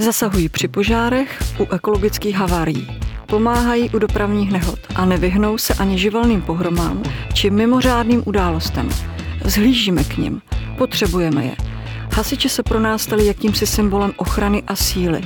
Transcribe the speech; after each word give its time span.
Zasahují 0.00 0.48
při 0.48 0.68
požárech, 0.68 1.42
u 1.60 1.74
ekologických 1.74 2.36
havárií. 2.36 3.00
Pomáhají 3.26 3.90
u 3.90 3.98
dopravních 3.98 4.52
nehod 4.52 4.78
a 4.94 5.04
nevyhnou 5.04 5.58
se 5.58 5.74
ani 5.74 5.98
živelným 5.98 6.42
pohromám 6.42 7.02
či 7.32 7.50
mimořádným 7.50 8.22
událostem. 8.26 8.88
Zhlížíme 9.44 10.04
k 10.04 10.16
nim, 10.16 10.42
potřebujeme 10.78 11.44
je. 11.44 11.56
Hasiče 12.14 12.48
se 12.48 12.62
pro 12.62 12.80
nás 12.80 13.02
stali 13.02 13.26
jakýmsi 13.26 13.66
symbolem 13.66 14.12
ochrany 14.16 14.62
a 14.66 14.76
síly. 14.76 15.22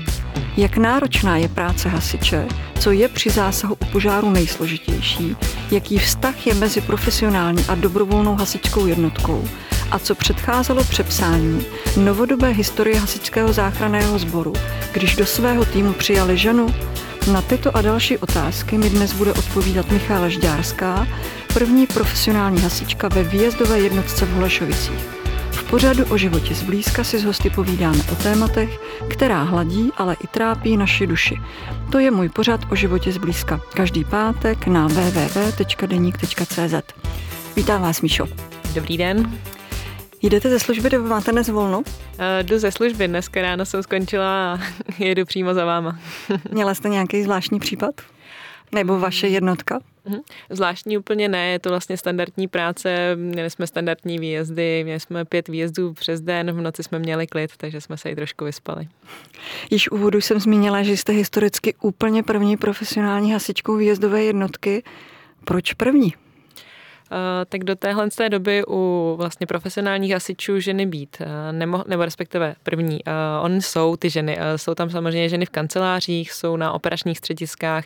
Jak 0.57 0.77
náročná 0.77 1.37
je 1.37 1.49
práce 1.49 1.89
hasiče, 1.89 2.47
co 2.79 2.91
je 2.91 3.09
při 3.09 3.31
zásahu 3.31 3.75
u 3.75 3.85
požáru 3.85 4.31
nejsložitější, 4.31 5.37
jaký 5.71 5.99
vztah 5.99 6.47
je 6.47 6.55
mezi 6.55 6.81
profesionální 6.81 7.65
a 7.69 7.75
dobrovolnou 7.75 8.35
hasičskou 8.35 8.87
jednotkou 8.87 9.45
a 9.95 9.99
co 9.99 10.15
předcházelo 10.15 10.85
přepsání 10.85 11.67
novodobé 11.97 12.49
historie 12.49 13.01
hasičského 13.01 13.53
záchranného 13.53 14.19
sboru, 14.19 14.53
když 14.93 15.17
do 15.17 15.27
svého 15.27 15.64
týmu 15.64 15.93
přijali 15.93 16.39
ženu, 16.39 16.67
na 17.32 17.43
tyto 17.43 17.77
a 17.77 17.82
další 17.82 18.18
otázky 18.18 18.79
mi 18.79 18.91
dnes 18.91 19.13
bude 19.13 19.32
odpovídat 19.32 19.91
Michála 19.91 20.29
Žďárská, 20.29 21.07
první 21.54 21.87
profesionální 21.87 22.61
hasička 22.61 23.09
ve 23.09 23.23
výjezdové 23.23 23.81
jednotce 23.81 24.27
v 24.27 24.32
Holešovicích. 24.32 24.99
V 25.51 25.71
pořadu 25.71 26.04
o 26.04 26.17
životě 26.17 26.54
zblízka 26.54 27.04
si 27.04 27.18
s 27.18 27.25
hosty 27.25 27.51
povídáme 27.51 27.99
o 28.13 28.15
tématech, 28.15 28.81
která 29.09 29.43
hladí, 29.43 29.90
ale 29.96 30.17
i 30.25 30.26
trápí 30.26 30.76
naši 30.76 31.07
duši. 31.07 31.40
To 31.93 31.99
je 31.99 32.11
můj 32.11 32.29
pořad 32.29 32.61
o 32.70 32.75
životě 32.75 33.12
zblízka. 33.12 33.61
Každý 33.75 34.05
pátek 34.05 34.67
na 34.67 34.87
www.deník.cz. 34.87 36.75
Vítám 37.56 37.83
vás, 37.83 38.01
Míšo. 38.01 38.27
Dobrý 38.75 38.98
den. 38.98 39.33
Jdete 40.25 40.51
ze 40.51 40.61
služby, 40.61 40.91
nebo 40.91 41.09
máte 41.09 41.33
dnes 41.33 41.48
volno? 41.48 41.78
Uh, 41.78 41.84
jdu 42.42 42.59
ze 42.59 42.73
služby, 42.73 43.09
dneska 43.09 43.42
ráno 43.42 43.65
jsem 43.65 43.83
skončila 43.83 44.55
a 44.55 44.59
jedu 44.98 45.25
přímo 45.25 45.55
za 45.55 45.65
váma. 45.65 45.98
Měla 46.51 46.75
jste 46.75 46.89
nějaký 46.89 47.23
zvláštní 47.23 47.59
případ? 47.61 47.95
Nebo 48.73 48.98
vaše 48.98 49.29
jednotka? 49.29 49.81
Mhm. 50.05 50.21
Zvláštní 50.51 50.98
úplně 50.98 51.29
ne, 51.29 51.48
je 51.48 51.59
to 51.59 51.69
vlastně 51.69 51.97
standardní 51.97 52.48
práce, 52.48 53.17
měli 53.17 53.51
jsme 53.51 53.67
standardní 53.67 54.19
výjezdy, 54.19 54.85
měli 54.85 55.01
jsme 55.01 55.25
pět 55.25 55.48
výjezdů 55.48 55.93
přes 55.93 56.21
den, 56.21 56.53
v 56.53 56.61
noci 56.61 56.83
jsme 56.83 56.98
měli 56.98 57.27
klid, 57.27 57.51
takže 57.57 57.81
jsme 57.81 57.97
se 57.97 58.11
i 58.11 58.17
trošku 58.17 58.45
vyspali. 58.45 58.89
Již 59.70 59.91
úvodu 59.91 60.20
jsem 60.20 60.41
zmínila, 60.41 60.83
že 60.83 60.93
jste 60.97 61.13
historicky 61.13 61.75
úplně 61.83 62.23
první 62.23 62.57
profesionální 62.57 63.33
hasičkou 63.33 63.77
výjezdové 63.77 64.25
jednotky. 64.25 64.83
Proč 65.45 65.73
první? 65.73 66.15
Eh, 67.13 67.45
tak 67.49 67.65
do 67.65 67.77
téhle 67.77 68.11
té 68.11 68.29
doby 68.29 68.63
u 68.69 69.15
vlastně 69.19 69.47
profesionálních 69.47 70.13
hasičů 70.13 70.61
ženy 70.61 70.87
být, 70.87 71.17
eh, 71.21 71.53
nebo, 71.53 71.85
nebo 71.87 72.05
respektive 72.05 72.55
první. 72.63 73.01
Eh, 73.07 73.13
on 73.41 73.61
jsou 73.61 73.97
ty 73.97 74.11
ženy, 74.11 74.39
jsou 74.57 74.75
tam 74.75 74.91
samozřejmě 74.91 75.29
ženy 75.29 75.47
v 75.47 75.51
kancelářích, 75.51 76.33
jsou 76.33 76.57
na 76.57 76.73
operačních 76.73 77.19
střediskách, 77.19 77.85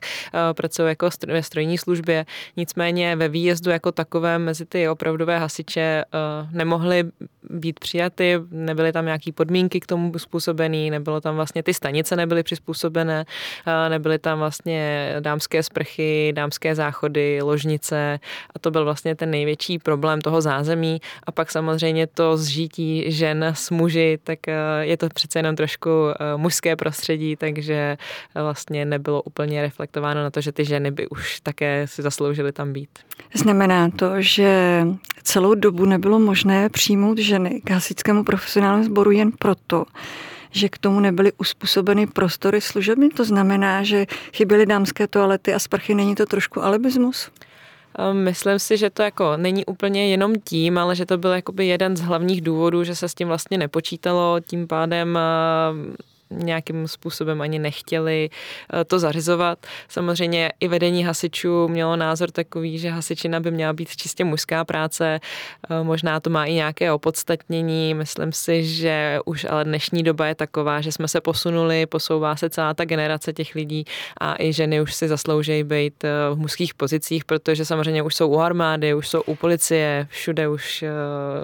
pracují 0.52 0.88
jako 0.88 1.08
ve 1.26 1.42
strojní 1.42 1.78
službě, 1.78 2.26
nicméně 2.56 3.16
ve 3.16 3.28
výjezdu 3.28 3.70
jako 3.70 3.92
takové 3.92 4.38
mezi 4.38 4.66
ty 4.66 4.88
opravdové 4.88 5.38
hasiče 5.38 6.04
nemohly 6.52 7.04
být 7.50 7.80
přijaty, 7.80 8.40
nebyly 8.50 8.92
tam 8.92 9.04
nějaké 9.04 9.32
podmínky 9.32 9.80
k 9.80 9.86
tomu 9.86 10.18
způsobené, 10.18 10.90
nebylo 10.90 11.20
tam 11.20 11.36
vlastně 11.36 11.62
ty 11.62 11.74
stanice 11.74 12.16
nebyly 12.16 12.42
přizpůsobené, 12.42 13.24
nebyly 13.88 14.18
tam 14.18 14.38
vlastně 14.38 15.12
dámské 15.20 15.62
sprchy, 15.62 16.32
dámské 16.36 16.74
záchody, 16.74 17.42
ložnice 17.42 18.20
a 18.54 18.58
to 18.58 18.70
byl 18.70 18.84
vlastně 18.84 19.07
ten 19.14 19.30
největší 19.30 19.78
problém 19.78 20.20
toho 20.20 20.40
zázemí 20.40 21.00
a 21.26 21.32
pak 21.32 21.50
samozřejmě 21.50 22.06
to 22.06 22.36
zžití 22.36 23.12
žen 23.12 23.44
s 23.44 23.70
muži, 23.70 24.18
tak 24.24 24.48
eh, 24.48 24.54
je 24.80 24.96
to 24.96 25.08
přece 25.08 25.38
jenom 25.38 25.56
trošku 25.56 25.90
eh, 25.90 26.36
mužské 26.36 26.76
prostředí, 26.76 27.36
takže 27.36 27.74
eh, 27.74 28.42
vlastně 28.42 28.84
nebylo 28.84 29.22
úplně 29.22 29.62
reflektováno 29.62 30.22
na 30.22 30.30
to, 30.30 30.40
že 30.40 30.52
ty 30.52 30.64
ženy 30.64 30.90
by 30.90 31.08
už 31.08 31.40
také 31.40 31.86
si 31.86 32.02
zasloužily 32.02 32.52
tam 32.52 32.72
být. 32.72 32.90
Znamená 33.34 33.90
to, 33.90 34.12
že 34.18 34.82
celou 35.22 35.54
dobu 35.54 35.84
nebylo 35.84 36.18
možné 36.18 36.68
přijmout 36.68 37.18
ženy 37.18 37.60
k 37.64 37.70
hasičskému 37.70 38.24
profesionálnímu 38.24 38.84
sboru 38.84 39.10
jen 39.10 39.32
proto, 39.38 39.84
že 40.50 40.68
k 40.68 40.78
tomu 40.78 41.00
nebyly 41.00 41.32
uspůsobeny 41.38 42.06
prostory 42.06 42.60
služebny. 42.60 43.08
To 43.08 43.24
znamená, 43.24 43.82
že 43.82 44.06
chyběly 44.32 44.66
dámské 44.66 45.06
toalety 45.06 45.54
a 45.54 45.58
sprchy. 45.58 45.94
Není 45.94 46.14
to 46.14 46.26
trošku 46.26 46.64
alibismus? 46.64 47.30
Myslím 48.12 48.58
si, 48.58 48.76
že 48.76 48.90
to 48.90 49.02
jako 49.02 49.36
není 49.36 49.66
úplně 49.66 50.08
jenom 50.08 50.34
tím, 50.44 50.78
ale 50.78 50.96
že 50.96 51.06
to 51.06 51.18
byl 51.18 51.30
jakoby 51.30 51.66
jeden 51.66 51.96
z 51.96 52.00
hlavních 52.00 52.40
důvodů, 52.40 52.84
že 52.84 52.94
se 52.94 53.08
s 53.08 53.14
tím 53.14 53.28
vlastně 53.28 53.58
nepočítalo, 53.58 54.40
tím 54.40 54.66
pádem 54.66 55.18
nějakým 56.30 56.88
způsobem 56.88 57.40
ani 57.40 57.58
nechtěli 57.58 58.30
eh, 58.30 58.84
to 58.84 58.98
zařizovat. 58.98 59.58
Samozřejmě 59.88 60.52
i 60.60 60.68
vedení 60.68 61.04
hasičů 61.04 61.68
mělo 61.68 61.96
názor 61.96 62.30
takový, 62.30 62.78
že 62.78 62.90
hasičina 62.90 63.40
by 63.40 63.50
měla 63.50 63.72
být 63.72 63.96
čistě 63.96 64.24
mužská 64.24 64.64
práce, 64.64 65.20
eh, 65.70 65.82
možná 65.82 66.20
to 66.20 66.30
má 66.30 66.44
i 66.44 66.52
nějaké 66.52 66.92
opodstatnění, 66.92 67.94
myslím 67.94 68.32
si, 68.32 68.64
že 68.64 69.18
už 69.24 69.46
ale 69.50 69.64
dnešní 69.64 70.02
doba 70.02 70.26
je 70.26 70.34
taková, 70.34 70.80
že 70.80 70.92
jsme 70.92 71.08
se 71.08 71.20
posunuli, 71.20 71.86
posouvá 71.86 72.36
se 72.36 72.50
celá 72.50 72.74
ta 72.74 72.84
generace 72.84 73.32
těch 73.32 73.54
lidí 73.54 73.84
a 74.20 74.42
i 74.42 74.52
ženy 74.52 74.80
už 74.80 74.94
si 74.94 75.08
zaslouží 75.08 75.64
být 75.64 76.04
eh, 76.04 76.10
v 76.34 76.38
mužských 76.38 76.74
pozicích, 76.74 77.24
protože 77.24 77.64
samozřejmě 77.64 78.02
už 78.02 78.14
jsou 78.14 78.28
u 78.28 78.38
armády, 78.38 78.94
už 78.94 79.08
jsou 79.08 79.20
u 79.20 79.34
policie, 79.34 80.06
všude 80.10 80.48
už 80.48 80.84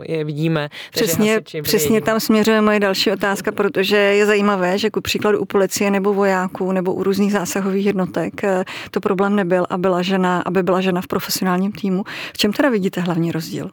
je 0.03 0.25
vidíme. 0.25 0.69
Přesně, 0.91 1.41
přesně 1.62 2.01
tam 2.01 2.21
směřuje 2.21 2.61
moje 2.61 2.81
další 2.81 3.11
otázka, 3.11 3.53
protože 3.53 3.97
je 3.97 4.27
zajímavé, 4.27 4.74
že 4.79 4.91
ku 4.91 5.01
příkladu 5.01 5.41
u 5.41 5.45
policie 5.45 5.91
nebo 5.91 6.15
vojáků 6.15 6.73
nebo 6.73 6.95
u 6.95 7.03
různých 7.03 7.33
zásahových 7.33 7.87
jednotek 7.87 8.45
eh, 8.45 8.65
to 8.91 9.01
problém 9.01 9.37
nebyl 9.37 9.67
a 9.71 9.79
byla 9.79 10.03
žena, 10.03 10.43
aby 10.47 10.62
byla 10.62 10.81
žena 10.81 11.01
v 11.01 11.07
profesionálním 11.07 11.73
týmu. 11.73 12.05
V 12.33 12.39
čem 12.39 12.53
teda 12.53 12.71
vidíte 12.71 13.01
hlavní 13.01 13.33
rozdíl? 13.33 13.71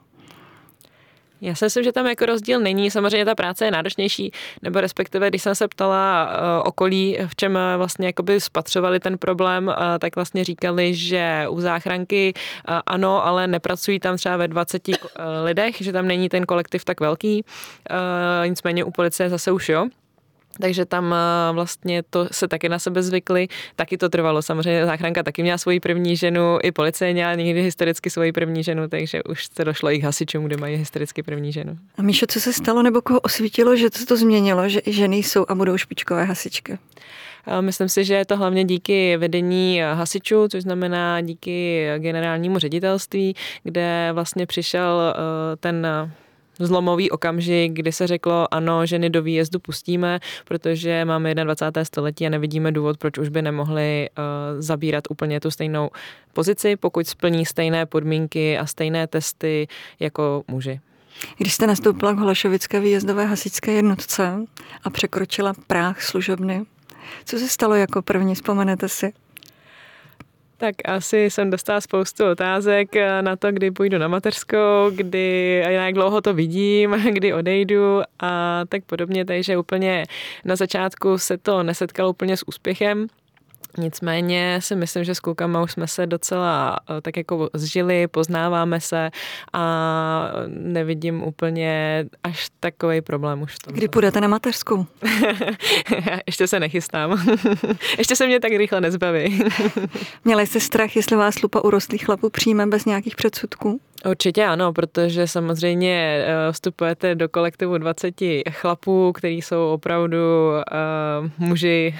Já 1.41 1.55
si 1.55 1.65
myslím, 1.65 1.83
že 1.83 1.91
tam 1.91 2.07
jako 2.07 2.25
rozdíl 2.25 2.59
není. 2.59 2.91
Samozřejmě 2.91 3.25
ta 3.25 3.35
práce 3.35 3.65
je 3.65 3.71
náročnější, 3.71 4.31
nebo 4.61 4.81
respektive, 4.81 5.29
když 5.29 5.41
jsem 5.41 5.55
se 5.55 5.67
ptala 5.67 6.25
uh, 6.25 6.67
okolí, 6.67 7.17
v 7.27 7.35
čem 7.35 7.55
uh, 7.55 7.77
vlastně 7.77 8.07
jakoby 8.07 8.41
spatřovali 8.41 8.99
ten 8.99 9.17
problém, 9.17 9.73
tak 9.99 10.15
vlastně 10.15 10.43
říkali, 10.43 10.93
že 10.93 11.45
u 11.49 11.61
záchranky 11.61 12.33
ano, 12.85 13.25
ale 13.25 13.47
nepracují 13.47 13.99
tam 13.99 14.17
třeba 14.17 14.37
ve 14.37 14.47
20 14.47 14.87
uh, 14.87 14.95
lidech, 15.43 15.75
že 15.79 15.91
tam 15.91 16.07
není 16.07 16.29
ten 16.29 16.45
kolektiv 16.45 16.85
tak 16.85 16.99
velký. 16.99 17.45
Nicméně 18.47 18.83
u 18.83 18.91
policie 18.91 19.29
zase 19.29 19.51
už 19.51 19.69
jo. 19.69 19.87
Takže 20.59 20.85
tam 20.85 21.13
eh, 21.13 21.53
vlastně 21.53 22.03
to 22.09 22.27
se 22.31 22.47
taky 22.47 22.69
na 22.69 22.79
sebe 22.79 23.03
zvykli, 23.03 23.47
taky 23.75 23.97
to 23.97 24.09
trvalo. 24.09 24.41
Samozřejmě 24.41 24.85
záchranka 24.85 25.23
taky 25.23 25.41
měla 25.41 25.57
svoji 25.57 25.79
první 25.79 26.15
ženu, 26.15 26.57
i 26.63 26.71
policie 26.71 27.13
měla 27.13 27.35
někdy 27.35 27.61
historicky 27.61 28.09
svoji 28.09 28.31
první 28.31 28.63
ženu, 28.63 28.87
takže 28.87 29.23
už 29.23 29.45
se 29.45 29.65
došlo 29.65 29.91
i 29.91 29.99
k 29.99 30.03
hasičům, 30.03 30.45
kde 30.45 30.57
mají 30.57 30.75
historicky 30.75 31.23
první 31.23 31.51
ženu. 31.51 31.77
A 31.97 32.01
Míšo, 32.01 32.25
co 32.29 32.39
se 32.39 32.53
stalo 32.53 32.83
nebo 32.83 33.01
koho 33.01 33.19
osvítilo, 33.19 33.75
že 33.75 33.89
to, 33.89 34.05
to 34.05 34.17
změnilo, 34.17 34.69
že 34.69 34.81
i 34.85 34.93
ženy 34.93 35.17
jsou 35.17 35.45
a 35.47 35.55
budou 35.55 35.77
špičkové 35.77 36.23
hasičky? 36.23 36.77
Myslím 37.61 37.89
si, 37.89 38.05
že 38.05 38.13
je 38.13 38.25
to 38.25 38.37
hlavně 38.37 38.63
díky 38.65 39.17
vedení 39.17 39.81
hasičů, 39.93 40.47
což 40.47 40.63
znamená 40.63 41.21
díky 41.21 41.87
generálnímu 41.97 42.59
ředitelství, 42.59 43.35
kde 43.63 44.09
vlastně 44.13 44.45
přišel 44.45 45.01
eh, 45.01 45.55
ten 45.55 45.87
zlomový 46.59 47.11
okamžik, 47.11 47.73
kdy 47.73 47.91
se 47.91 48.07
řeklo, 48.07 48.53
ano, 48.53 48.85
ženy 48.85 49.09
do 49.09 49.21
výjezdu 49.21 49.59
pustíme, 49.59 50.19
protože 50.45 51.05
máme 51.05 51.35
21. 51.35 51.85
století 51.85 52.25
a 52.27 52.29
nevidíme 52.29 52.71
důvod, 52.71 52.97
proč 52.97 53.17
už 53.17 53.29
by 53.29 53.41
nemohli 53.41 54.09
uh, 54.09 54.25
zabírat 54.61 55.03
úplně 55.09 55.39
tu 55.39 55.51
stejnou 55.51 55.89
pozici, 56.33 56.75
pokud 56.75 57.07
splní 57.07 57.45
stejné 57.45 57.85
podmínky 57.85 58.57
a 58.57 58.65
stejné 58.65 59.07
testy 59.07 59.67
jako 59.99 60.43
muži. 60.47 60.79
Když 61.37 61.53
jste 61.53 61.67
nastoupila 61.67 62.13
k 62.13 62.17
Holešovické 62.17 62.79
výjezdové 62.79 63.25
hasičské 63.25 63.71
jednotce 63.71 64.39
a 64.83 64.89
překročila 64.89 65.53
práh 65.67 66.01
služebny, 66.01 66.63
co 67.25 67.37
se 67.37 67.47
stalo 67.47 67.75
jako 67.75 68.01
první, 68.01 68.35
vzpomenete 68.35 68.89
si? 68.89 69.13
Tak 70.61 70.75
asi 70.85 71.17
jsem 71.17 71.49
dostala 71.49 71.81
spoustu 71.81 72.25
otázek 72.31 72.95
eh, 72.95 73.21
na 73.21 73.35
to, 73.35 73.51
kdy 73.51 73.71
půjdu 73.71 73.97
na 73.97 74.07
mateřskou, 74.07 74.91
kdy 74.95 75.63
a 75.65 75.69
jak 75.69 75.93
dlouho 75.93 76.21
to 76.21 76.33
vidím, 76.33 76.91
kdy 77.11 77.33
odejdu 77.33 78.01
a 78.19 78.61
tak 78.69 78.83
podobně. 78.83 79.25
Takže 79.25 79.57
úplně 79.57 80.05
na 80.45 80.55
začátku 80.55 81.17
se 81.17 81.37
to 81.37 81.63
nesetkalo 81.63 82.09
úplně 82.09 82.37
s 82.37 82.47
úspěchem. 82.47 83.07
Nicméně 83.77 84.59
si 84.61 84.75
myslím, 84.75 85.03
že 85.03 85.15
s 85.15 85.19
klukama 85.19 85.61
už 85.61 85.71
jsme 85.71 85.87
se 85.87 86.07
docela 86.07 86.77
eh, 86.97 87.01
tak 87.01 87.17
jako 87.17 87.49
zžili, 87.53 88.07
poznáváme 88.07 88.79
se 88.81 89.09
a 89.53 90.31
nevidím 90.47 91.23
úplně 91.23 92.05
až 92.23 92.49
takový 92.59 93.01
problém 93.01 93.41
už 93.41 93.55
v 93.55 93.59
tom. 93.59 93.73
Kdy 93.73 93.87
půjdete 93.87 94.21
na 94.21 94.27
mateřskou? 94.27 94.85
Ještě 96.27 96.47
se 96.47 96.59
nechystám. 96.59 97.27
Ještě 97.97 98.15
se 98.15 98.27
mě 98.27 98.39
tak 98.39 98.51
rychle 98.51 98.81
nezbaví. 98.81 99.43
Měli 100.25 100.47
jste 100.47 100.59
strach, 100.59 100.95
jestli 100.95 101.17
vás 101.17 101.41
lupa 101.41 101.61
urostlých 101.61 102.05
chlapů 102.05 102.29
přijme 102.29 102.67
bez 102.67 102.85
nějakých 102.85 103.15
předsudků? 103.15 103.79
Určitě 104.09 104.45
ano, 104.45 104.73
protože 104.73 105.27
samozřejmě 105.27 106.25
eh, 106.25 106.51
vstupujete 106.51 107.15
do 107.15 107.29
kolektivu 107.29 107.77
20 107.77 108.15
chlapů, 108.49 109.11
kteří 109.11 109.41
jsou 109.41 109.67
opravdu 109.67 110.17
uh, 110.51 111.47
muži 111.47 111.95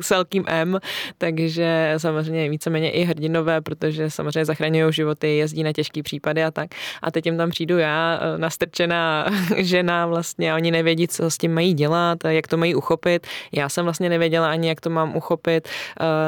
s 0.00 0.10
velkým 0.10 0.44
M, 0.46 0.75
takže 1.18 1.94
samozřejmě 1.96 2.50
víceméně 2.50 2.90
i 2.90 3.04
hrdinové, 3.04 3.60
protože 3.60 4.10
samozřejmě 4.10 4.44
zachraňují 4.44 4.92
životy, 4.92 5.36
jezdí 5.36 5.62
na 5.62 5.72
těžké 5.72 6.02
případy 6.02 6.44
a 6.44 6.50
tak. 6.50 6.70
A 7.02 7.10
teď 7.10 7.26
jim 7.26 7.36
tam 7.36 7.50
přijdu 7.50 7.78
já, 7.78 8.20
eh, 8.22 8.38
nastrčená 8.38 9.26
žena 9.56 10.06
vlastně 10.06 10.52
a 10.52 10.56
oni 10.56 10.70
nevědí, 10.70 11.08
co 11.08 11.30
s 11.30 11.38
tím 11.38 11.54
mají 11.54 11.74
dělat, 11.74 12.18
jak 12.28 12.48
to 12.48 12.56
mají 12.56 12.74
uchopit. 12.74 13.26
Já 13.52 13.68
jsem 13.68 13.84
vlastně 13.84 14.08
nevěděla 14.08 14.50
ani, 14.50 14.68
jak 14.68 14.80
to 14.80 14.90
mám 14.90 15.16
uchopit, 15.16 15.68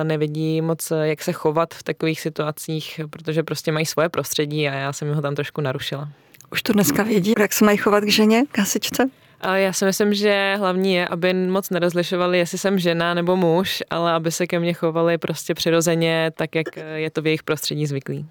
nevědí 0.02 0.60
moc, 0.60 0.92
jak 1.02 1.22
se 1.22 1.32
chovat 1.32 1.74
v 1.74 1.82
takových 1.82 2.20
situacích, 2.20 3.00
protože 3.10 3.42
prostě 3.42 3.72
mají 3.72 3.86
svoje 3.86 4.08
prostředí 4.08 4.68
a 4.68 4.74
já 4.74 4.92
jsem 4.92 5.14
ho 5.14 5.22
tam 5.22 5.34
trošku 5.34 5.60
narušila. 5.60 6.08
Už 6.52 6.62
to 6.62 6.72
dneska 6.72 7.02
vědí, 7.02 7.34
jak 7.38 7.52
se 7.52 7.64
mají 7.64 7.78
chovat 7.78 8.04
k 8.04 8.08
ženě, 8.08 8.44
k 8.52 8.58
hasičce? 8.58 9.10
Já 9.54 9.72
si 9.72 9.84
myslím, 9.84 10.14
že 10.14 10.56
hlavní 10.58 10.94
je, 10.94 11.08
aby 11.08 11.34
moc 11.34 11.70
nerozlišovali, 11.70 12.38
jestli 12.38 12.58
jsem 12.58 12.78
žena 12.78 13.14
nebo 13.14 13.36
muž, 13.36 13.82
ale 13.90 14.12
aby 14.12 14.32
se 14.32 14.46
ke 14.46 14.60
mně 14.60 14.72
chovali 14.72 15.18
prostě 15.18 15.54
přirozeně, 15.54 16.30
tak 16.36 16.54
jak 16.54 16.66
je 16.94 17.10
to 17.10 17.22
v 17.22 17.26
jejich 17.26 17.42
prostředí 17.42 17.86
zvyklý. 17.86 18.26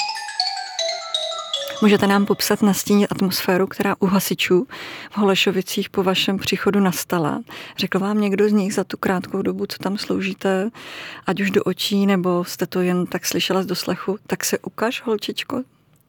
Můžete 1.81 2.07
nám 2.07 2.25
popsat 2.25 2.61
na 2.61 2.73
stíně 2.73 3.07
atmosféru, 3.07 3.67
která 3.67 3.95
u 3.99 4.05
hasičů 4.05 4.67
v 5.11 5.17
Holešovicích 5.17 5.89
po 5.89 6.03
vašem 6.03 6.37
příchodu 6.37 6.79
nastala? 6.79 7.41
Řekl 7.77 7.99
vám 7.99 8.21
někdo 8.21 8.49
z 8.49 8.51
nich 8.51 8.73
za 8.73 8.83
tu 8.83 8.97
krátkou 8.97 9.41
dobu, 9.41 9.65
co 9.65 9.77
tam 9.77 9.97
sloužíte, 9.97 10.69
ať 11.27 11.41
už 11.41 11.51
do 11.51 11.63
očí, 11.63 12.05
nebo 12.05 12.43
jste 12.43 12.67
to 12.67 12.81
jen 12.81 13.05
tak 13.05 13.25
slyšela 13.25 13.63
z 13.63 13.65
doslechu, 13.65 14.17
tak 14.27 14.45
se 14.45 14.57
ukaž, 14.57 15.01
holčičko, 15.01 15.63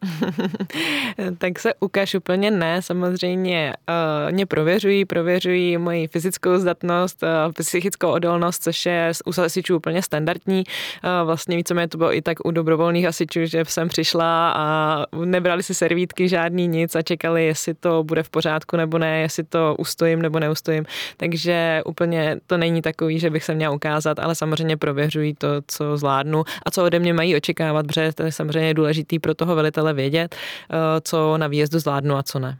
tak 1.38 1.58
se 1.58 1.74
ukáž 1.80 2.14
úplně 2.14 2.50
ne. 2.50 2.82
Samozřejmě 2.82 3.74
uh, 3.88 4.32
mě 4.32 4.46
prověřují, 4.46 5.04
prověřují 5.04 5.78
moji 5.78 6.06
fyzickou 6.06 6.58
zdatnost, 6.58 7.22
uh, 7.22 7.52
psychickou 7.52 8.10
odolnost, 8.10 8.62
což 8.62 8.86
je 8.86 9.12
u 9.24 9.40
hasičů 9.40 9.76
úplně 9.76 10.02
standardní. 10.02 10.64
Uh, 11.04 11.26
vlastně 11.26 11.56
víceméně 11.56 11.88
to 11.88 11.98
bylo 11.98 12.16
i 12.16 12.22
tak 12.22 12.38
u 12.44 12.50
dobrovolných 12.50 13.04
hasičů, 13.04 13.40
že 13.44 13.64
jsem 13.64 13.88
přišla 13.88 14.52
a 14.56 15.04
nebrali 15.24 15.62
si 15.62 15.74
servítky 15.74 16.28
žádný 16.28 16.68
nic 16.68 16.94
a 16.94 17.02
čekali, 17.02 17.46
jestli 17.46 17.74
to 17.74 18.04
bude 18.04 18.22
v 18.22 18.30
pořádku 18.30 18.76
nebo 18.76 18.98
ne, 18.98 19.20
jestli 19.20 19.44
to 19.44 19.76
ustojím 19.78 20.22
nebo 20.22 20.40
neustojím. 20.40 20.84
Takže 21.16 21.82
úplně 21.86 22.36
to 22.46 22.56
není 22.56 22.82
takový, 22.82 23.18
že 23.18 23.30
bych 23.30 23.44
se 23.44 23.54
měla 23.54 23.74
ukázat, 23.74 24.18
ale 24.18 24.34
samozřejmě 24.34 24.76
prověřují 24.76 25.34
to, 25.34 25.48
co 25.66 25.96
zvládnu 25.96 26.44
a 26.62 26.70
co 26.70 26.84
ode 26.84 26.98
mě 26.98 27.12
mají 27.12 27.36
očekávat, 27.36 27.86
protože 27.86 28.12
to 28.12 28.22
je 28.22 28.32
samozřejmě 28.32 28.74
důležitý 28.74 29.18
pro 29.18 29.34
toho 29.34 29.54
velitele 29.54 29.87
velitele 29.88 29.94
vědět, 29.94 30.36
eh, 30.36 31.00
co 31.00 31.38
na 31.38 31.46
výjezdu 31.46 31.78
zvládnu 31.78 32.16
a 32.16 32.22
co 32.22 32.38
ne. 32.38 32.58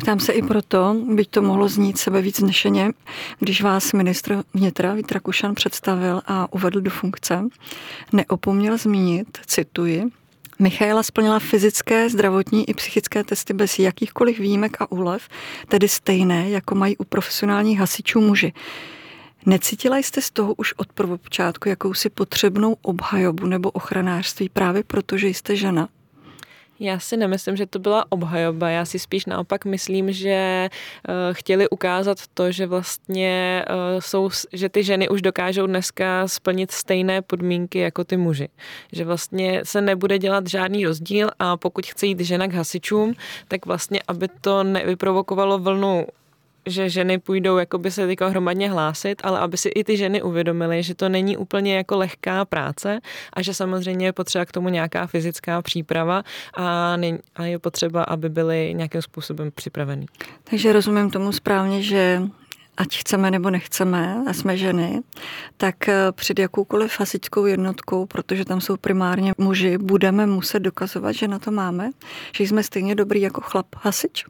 Ptám 0.00 0.20
se 0.20 0.32
i 0.32 0.42
proto, 0.42 0.96
byť 1.14 1.30
to 1.30 1.42
mohlo 1.42 1.68
znít 1.68 1.98
sebe 1.98 2.22
víc 2.22 2.40
nešeně, 2.40 2.90
když 3.38 3.62
vás 3.62 3.92
ministr 3.92 4.42
vnitra 4.54 4.94
Vít 4.94 5.12
Rakušan 5.12 5.54
představil 5.54 6.22
a 6.26 6.52
uvedl 6.52 6.80
do 6.80 6.90
funkce, 6.90 7.44
neopomněl 8.12 8.78
zmínit, 8.78 9.38
cituji, 9.46 10.04
Michaela 10.60 11.02
splnila 11.02 11.38
fyzické, 11.38 12.10
zdravotní 12.10 12.68
i 12.70 12.74
psychické 12.74 13.24
testy 13.24 13.54
bez 13.54 13.78
jakýchkoliv 13.78 14.38
výjimek 14.38 14.82
a 14.82 14.90
úlev, 14.92 15.28
tedy 15.68 15.88
stejné, 15.88 16.50
jako 16.50 16.74
mají 16.74 16.96
u 16.96 17.04
profesionálních 17.04 17.78
hasičů 17.78 18.20
muži. 18.20 18.52
Necítila 19.46 19.96
jste 19.96 20.20
z 20.22 20.30
toho 20.30 20.54
už 20.54 20.74
od 20.76 20.92
prvopočátku 20.92 21.68
jakousi 21.68 22.10
potřebnou 22.10 22.76
obhajobu 22.82 23.46
nebo 23.46 23.70
ochranářství 23.70 24.48
právě 24.48 24.82
proto, 24.82 25.16
že 25.16 25.28
jste 25.28 25.56
žena? 25.56 25.88
Já 26.80 26.98
si 26.98 27.16
nemyslím, 27.16 27.56
že 27.56 27.66
to 27.66 27.78
byla 27.78 28.04
obhajoba. 28.08 28.68
Já 28.68 28.84
si 28.84 28.98
spíš 28.98 29.26
naopak 29.26 29.64
myslím, 29.64 30.12
že 30.12 30.68
uh, 31.08 31.14
chtěli 31.32 31.68
ukázat 31.68 32.18
to, 32.34 32.52
že 32.52 32.66
vlastně 32.66 33.64
uh, 33.68 34.00
jsou, 34.00 34.30
že 34.52 34.68
ty 34.68 34.84
ženy 34.84 35.08
už 35.08 35.22
dokážou 35.22 35.66
dneska 35.66 36.28
splnit 36.28 36.70
stejné 36.70 37.22
podmínky 37.22 37.78
jako 37.78 38.04
ty 38.04 38.16
muži. 38.16 38.48
Že 38.92 39.04
vlastně 39.04 39.60
se 39.64 39.80
nebude 39.80 40.18
dělat 40.18 40.46
žádný 40.46 40.86
rozdíl 40.86 41.30
a 41.38 41.56
pokud 41.56 41.86
chce 41.86 42.06
jít 42.06 42.20
žena 42.20 42.48
k 42.48 42.54
hasičům, 42.54 43.14
tak 43.48 43.66
vlastně, 43.66 44.00
aby 44.08 44.28
to 44.40 44.64
nevyprovokovalo 44.64 45.58
vlnu 45.58 46.06
že 46.70 46.88
ženy 46.88 47.18
půjdou 47.18 47.56
jakoby 47.56 47.90
se 47.90 48.06
teďka 48.06 48.28
hromadně 48.28 48.70
hlásit, 48.70 49.20
ale 49.24 49.38
aby 49.38 49.56
si 49.56 49.68
i 49.68 49.84
ty 49.84 49.96
ženy 49.96 50.22
uvědomily, 50.22 50.82
že 50.82 50.94
to 50.94 51.08
není 51.08 51.36
úplně 51.36 51.76
jako 51.76 51.96
lehká 51.96 52.44
práce 52.44 53.00
a 53.32 53.42
že 53.42 53.54
samozřejmě 53.54 54.06
je 54.06 54.12
potřeba 54.12 54.44
k 54.44 54.52
tomu 54.52 54.68
nějaká 54.68 55.06
fyzická 55.06 55.62
příprava 55.62 56.22
a, 56.54 56.96
ne, 56.96 57.18
a 57.36 57.44
je 57.44 57.58
potřeba, 57.58 58.02
aby 58.02 58.28
byly 58.28 58.74
nějakým 58.74 59.02
způsobem 59.02 59.50
připravený. 59.54 60.06
Takže 60.50 60.72
rozumím 60.72 61.10
tomu 61.10 61.32
správně, 61.32 61.82
že 61.82 62.22
ať 62.78 62.98
chceme 62.98 63.30
nebo 63.30 63.50
nechceme, 63.50 64.24
a 64.26 64.32
jsme 64.32 64.56
ženy, 64.56 65.02
tak 65.56 65.88
eh, 65.88 66.12
před 66.12 66.38
jakoukoliv 66.38 67.00
hasičskou 67.00 67.46
jednotkou, 67.46 68.06
protože 68.06 68.44
tam 68.44 68.60
jsou 68.60 68.76
primárně 68.76 69.32
muži, 69.38 69.78
budeme 69.78 70.26
muset 70.26 70.60
dokazovat, 70.60 71.12
že 71.12 71.28
na 71.28 71.38
to 71.38 71.50
máme, 71.50 71.90
že 72.34 72.44
jsme 72.44 72.62
stejně 72.62 72.94
dobrý 72.94 73.20
jako 73.20 73.40
chlap 73.40 73.66
hasič? 73.76 74.24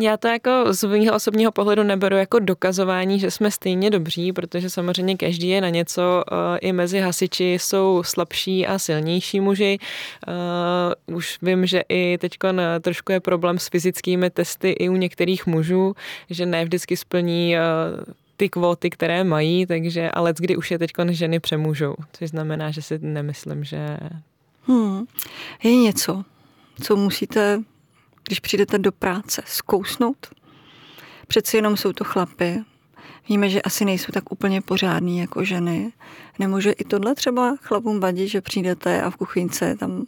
Já 0.00 0.16
to 0.16 0.28
jako 0.28 0.50
z 0.70 0.84
mého 0.84 1.14
osobního 1.14 1.52
pohledu 1.52 1.82
neberu 1.82 2.16
jako 2.16 2.38
dokazování, 2.38 3.20
že 3.20 3.30
jsme 3.30 3.50
stejně 3.50 3.90
dobří, 3.90 4.32
protože 4.32 4.70
samozřejmě 4.70 5.16
každý 5.16 5.48
je 5.48 5.60
na 5.60 5.68
něco. 5.68 6.24
Eh, 6.32 6.58
I 6.58 6.72
mezi 6.72 7.00
hasiči 7.00 7.54
jsou 7.60 8.02
slabší 8.04 8.66
a 8.66 8.78
silnější 8.78 9.40
muži. 9.40 9.78
Eh, 10.28 11.14
už 11.14 11.38
vím, 11.42 11.66
že 11.66 11.82
i 11.88 12.18
teď 12.20 12.32
trošku 12.80 13.12
je 13.12 13.20
problém 13.20 13.58
s 13.58 13.68
fyzickými 13.68 14.30
testy 14.30 14.70
i 14.70 14.88
u 14.88 14.96
některých 14.96 15.46
mužů, 15.46 15.94
že 16.30 16.46
ne 16.46 16.64
vždycky 16.64 16.96
splní 16.96 17.56
eh, 17.56 17.60
ty 18.36 18.48
kvóty, 18.48 18.90
které 18.90 19.24
mají, 19.24 19.66
takže 19.66 20.10
ale 20.10 20.34
kdy 20.38 20.56
už 20.56 20.70
je 20.70 20.78
teď 20.78 20.90
ženy 21.10 21.40
přemůžou, 21.40 21.94
což 22.12 22.30
znamená, 22.30 22.70
že 22.70 22.82
si 22.82 22.98
nemyslím, 22.98 23.64
že... 23.64 23.98
Hmm. 24.62 25.04
Je 25.62 25.76
něco, 25.76 26.24
co 26.82 26.96
musíte 26.96 27.62
když 28.26 28.40
přijdete 28.40 28.78
do 28.78 28.92
práce, 28.92 29.42
zkousnout. 29.46 30.26
Přeci 31.26 31.56
jenom 31.56 31.76
jsou 31.76 31.92
to 31.92 32.04
chlapy. 32.04 32.64
Víme, 33.28 33.48
že 33.50 33.62
asi 33.62 33.84
nejsou 33.84 34.12
tak 34.12 34.32
úplně 34.32 34.60
pořádní 34.60 35.18
jako 35.18 35.44
ženy. 35.44 35.92
Nemůže 36.38 36.72
i 36.72 36.84
tohle 36.84 37.14
třeba 37.14 37.56
chlapům 37.62 38.00
vadit, 38.00 38.28
že 38.28 38.40
přijdete 38.40 39.02
a 39.02 39.10
v 39.10 39.16
kuchyňce 39.16 39.76
tam 39.76 40.06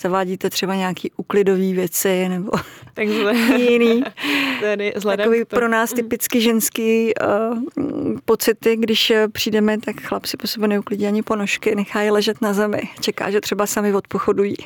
zavádíte 0.00 0.50
třeba 0.50 0.74
nějaký 0.74 1.10
uklidový 1.16 1.72
věci 1.72 2.28
nebo 2.28 2.50
Takže 2.96 3.22
jiný. 3.56 4.02
Tady 4.60 4.92
Takový 5.16 5.38
to... 5.38 5.56
pro 5.56 5.68
nás 5.68 5.92
typicky 5.92 6.40
ženský 6.40 7.12
uh, 7.14 7.58
pocity, 8.24 8.76
když 8.76 9.12
přijdeme, 9.32 9.78
tak 9.78 10.00
chlap 10.00 10.26
si 10.26 10.36
po 10.36 10.46
sebe 10.46 10.68
neuklidí 10.68 11.06
ani 11.06 11.22
ponožky, 11.22 11.74
nechá 11.74 12.00
je 12.00 12.10
ležet 12.12 12.42
na 12.42 12.52
zemi. 12.52 12.80
Čeká, 13.00 13.30
že 13.30 13.40
třeba 13.40 13.66
sami 13.66 13.94
odpochodují. 13.94 14.56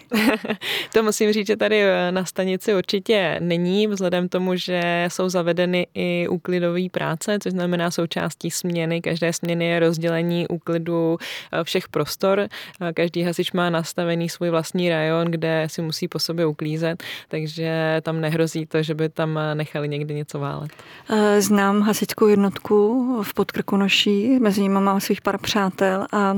to 0.93 1.03
musím 1.03 1.33
říct, 1.33 1.47
že 1.47 1.57
tady 1.57 1.83
eh, 1.83 2.13
na 2.13 2.25
stanici 2.25 2.75
určitě 2.75 3.37
není, 3.41 3.87
vzhledem 3.87 4.29
tomu, 4.29 4.57
že 4.57 5.09
jsou 5.09 5.29
zavedeny 5.29 5.87
i 5.95 6.29
úklidové 6.31 6.89
práce, 6.93 7.39
což 7.43 7.53
znamená 7.53 7.91
součástí 7.91 8.51
směny. 8.51 9.01
Každé 9.01 9.33
směny 9.33 9.67
je 9.67 9.81
rozdělení 9.81 10.49
úklidu 10.49 11.19
eh, 11.53 11.65
všech 11.65 11.89
prostor. 11.89 12.49
Každý 12.95 13.23
hasič 13.23 13.53
má 13.53 13.71
nastavený 13.71 14.29
svůj 14.29 14.51
vlastní 14.51 14.91
rajon, 15.01 15.27
kde 15.27 15.67
si 15.71 15.83
musí 15.83 16.09
po 16.09 16.19
sobě 16.19 16.47
uklízet, 16.47 17.03
takže 17.29 18.01
tam 18.03 18.21
nehrozí 18.21 18.67
to, 18.67 18.83
že 18.83 18.95
by 18.95 19.09
tam 19.09 19.39
nechali 19.55 19.89
někdy 19.89 20.15
něco 20.15 20.39
válet. 20.39 20.71
Eh, 21.11 21.41
znám 21.41 21.81
hasičskou 21.83 22.27
jednotku 22.27 22.79
v 23.23 23.35
Podkrkonoší, 23.35 24.39
mezi 24.39 24.61
nimi 24.61 24.81
mám 24.81 25.01
svých 25.01 25.21
pár 25.21 25.39
přátel 25.39 26.07
a 26.13 26.37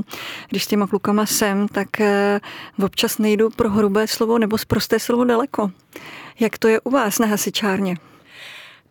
když 0.49 0.65
s 0.65 0.67
těma 0.67 0.87
klukama 0.87 1.27
jsem, 1.27 1.69
tak 1.69 2.01
eh, 2.01 2.41
občas 2.85 3.19
nejdu 3.19 3.51
pro 3.51 3.71
hrubé 3.71 4.07
slovo 4.07 4.39
nebo 4.39 4.57
prosté 4.69 4.99
slovo 4.99 5.25
daleko. 5.25 5.71
Jak 6.41 6.59
to 6.59 6.69
je 6.69 6.81
u 6.81 6.91
vás 6.91 7.19
na 7.19 7.27
hasičárně? 7.27 7.97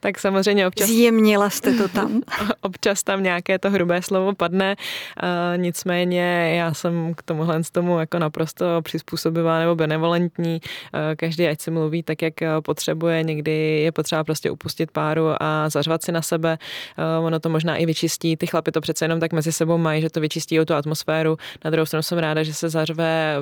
Tak 0.03 0.19
samozřejmě 0.19 0.67
občas... 0.67 0.87
Zjemnila 0.87 1.49
jste 1.49 1.73
to 1.73 1.87
tam? 1.87 2.21
občas 2.61 3.03
tam 3.03 3.23
nějaké 3.23 3.59
to 3.59 3.69
hrubé 3.69 4.01
slovo 4.01 4.35
padne, 4.35 4.75
uh, 5.23 5.61
nicméně 5.61 6.55
já 6.57 6.73
jsem 6.73 7.13
k 7.13 7.23
tomuhle 7.23 7.63
z 7.63 7.71
tomu 7.71 7.99
jako 7.99 8.19
naprosto 8.19 8.65
přizpůsobivá 8.81 9.59
nebo 9.59 9.75
benevolentní. 9.75 10.61
Uh, 10.93 10.99
každý 11.15 11.47
ať 11.47 11.61
se 11.61 11.71
mluví 11.71 12.03
tak, 12.03 12.21
jak 12.21 12.33
potřebuje. 12.65 13.23
Někdy 13.23 13.81
je 13.81 13.91
potřeba 13.91 14.23
prostě 14.23 14.51
upustit 14.51 14.91
páru 14.91 15.27
a 15.39 15.69
zařvat 15.69 16.03
si 16.03 16.11
na 16.11 16.21
sebe. 16.21 16.57
Uh, 17.19 17.25
ono 17.25 17.39
to 17.39 17.49
možná 17.49 17.75
i 17.75 17.85
vyčistí. 17.85 18.37
Ty 18.37 18.47
chlapy 18.47 18.71
to 18.71 18.81
přece 18.81 19.05
jenom 19.05 19.19
tak 19.19 19.33
mezi 19.33 19.51
sebou 19.51 19.77
mají, 19.77 20.01
že 20.01 20.09
to 20.09 20.19
vyčistí 20.19 20.59
o 20.59 20.65
tu 20.65 20.73
atmosféru. 20.73 21.37
Na 21.65 21.71
druhou 21.71 21.85
stranu 21.85 22.03
jsem 22.03 22.17
ráda, 22.17 22.43
že 22.43 22.53
se 22.53 22.69
zařve, 22.69 23.35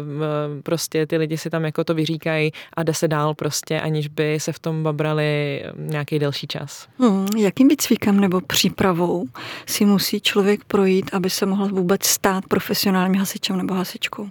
prostě 0.63 1.07
ty 1.07 1.17
lidi 1.17 1.37
si 1.37 1.49
tam 1.49 1.65
jako 1.65 1.83
to 1.83 1.93
vyříkají 1.93 2.51
a 2.73 2.83
jde 2.83 2.93
se 2.93 3.07
dál 3.07 3.33
prostě, 3.33 3.79
aniž 3.81 4.07
by 4.07 4.39
se 4.39 4.51
v 4.51 4.59
tom 4.59 4.83
babrali 4.83 5.63
nějaký 5.77 6.19
delší 6.19 6.48
čas. 6.49 6.87
Hmm, 6.99 7.27
jakým 7.37 7.67
výcvikem 7.67 8.19
nebo 8.19 8.41
přípravou 8.41 9.25
si 9.65 9.85
musí 9.85 10.21
člověk 10.21 10.63
projít, 10.63 11.09
aby 11.13 11.29
se 11.29 11.45
mohl 11.45 11.67
vůbec 11.67 12.05
stát 12.05 12.43
profesionálním 12.47 13.19
hasičem 13.19 13.57
nebo 13.57 13.73
hasičkou? 13.73 14.29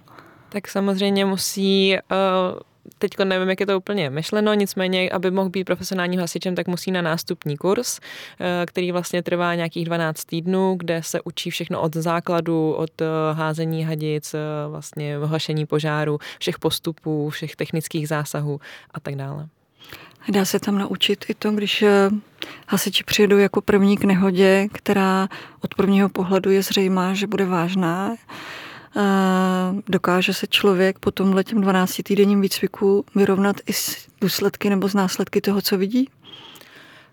Tak 0.49 0.67
samozřejmě 0.67 1.25
musí 1.25 1.97
uh, 2.11 2.59
teď 2.97 3.11
nevím, 3.23 3.49
jak 3.49 3.59
je 3.59 3.65
to 3.65 3.77
úplně 3.77 4.09
myšleno, 4.09 4.53
nicméně, 4.53 5.09
aby 5.09 5.31
mohl 5.31 5.49
být 5.49 5.63
profesionálním 5.63 6.19
hasičem, 6.19 6.55
tak 6.55 6.67
musí 6.67 6.91
na 6.91 7.01
nástupní 7.01 7.57
kurz, 7.57 7.99
eh, 8.39 8.65
který 8.65 8.91
vlastně 8.91 9.23
trvá 9.23 9.55
nějakých 9.55 9.85
12 9.85 10.25
týdnů, 10.25 10.75
kde 10.77 11.03
se 11.03 11.21
učí 11.21 11.49
všechno 11.49 11.81
od 11.81 11.95
základu, 11.95 12.73
od 12.73 13.01
eh, 13.01 13.05
házení 13.33 13.83
hadic, 13.83 14.35
vlastně 14.69 15.17
hašení 15.25 15.65
požáru, 15.65 16.19
všech 16.39 16.59
postupů, 16.59 17.29
všech 17.29 17.55
technických 17.55 18.07
zásahů 18.07 18.59
a 18.91 18.99
tak 18.99 19.15
dále. 19.15 19.47
Dá 20.29 20.45
se 20.45 20.59
tam 20.59 20.77
naučit 20.77 21.25
i 21.29 21.33
to, 21.33 21.51
když 21.51 21.81
eh, 21.81 22.09
hasiči 22.67 23.03
přijedou 23.03 23.37
jako 23.37 23.61
první 23.61 23.97
k 23.97 24.03
nehodě, 24.03 24.67
která 24.71 25.29
od 25.61 25.75
prvního 25.75 26.09
pohledu 26.09 26.51
je 26.51 26.63
zřejmá, 26.63 27.13
že 27.13 27.27
bude 27.27 27.45
vážná. 27.45 28.15
Eh, 28.97 29.01
dokáže 29.87 30.33
se 30.33 30.47
člověk 30.47 30.99
po 30.99 31.11
tomhle 31.11 31.43
těm 31.43 31.61
12 31.61 32.03
týdenním 32.03 32.41
výcviku 32.41 33.05
vyrovnat 33.15 33.55
i 33.65 33.73
s 33.73 34.07
důsledky 34.21 34.69
nebo 34.69 34.87
z 34.87 34.93
následky 34.93 35.41
toho, 35.41 35.61
co 35.61 35.77
vidí? 35.77 36.09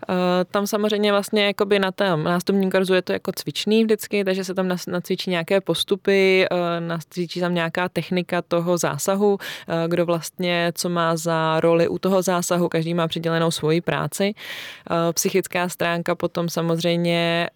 Eh, 0.08 0.44
tam 0.44 0.66
samozřejmě 0.66 1.12
vlastně 1.12 1.46
jakoby 1.46 1.78
na 1.78 1.92
tom 1.92 2.24
nástupním 2.24 2.70
kurzu 2.70 2.94
je 2.94 3.02
to 3.02 3.12
jako 3.12 3.32
cvičný 3.32 3.84
vždycky, 3.84 4.24
takže 4.24 4.44
se 4.44 4.54
tam 4.54 4.68
nacvičí 4.88 5.30
nějaké 5.30 5.60
postupy, 5.60 6.46
eh, 6.50 6.80
nacvičí 6.80 7.40
tam 7.40 7.54
nějaká 7.54 7.88
technika 7.88 8.42
toho 8.42 8.78
zásahu, 8.78 9.38
eh, 9.68 9.88
kdo 9.88 10.06
vlastně 10.06 10.72
co 10.74 10.88
má 10.88 11.16
za 11.16 11.60
roli 11.60 11.88
u 11.88 11.98
toho 11.98 12.22
zásahu, 12.22 12.68
každý 12.68 12.94
má 12.94 13.08
přidělenou 13.08 13.50
svoji 13.50 13.80
práci. 13.80 14.34
Psychická 15.12 15.68
stránka 15.68 16.14
potom 16.14 16.48
samozřejmě 16.48 17.48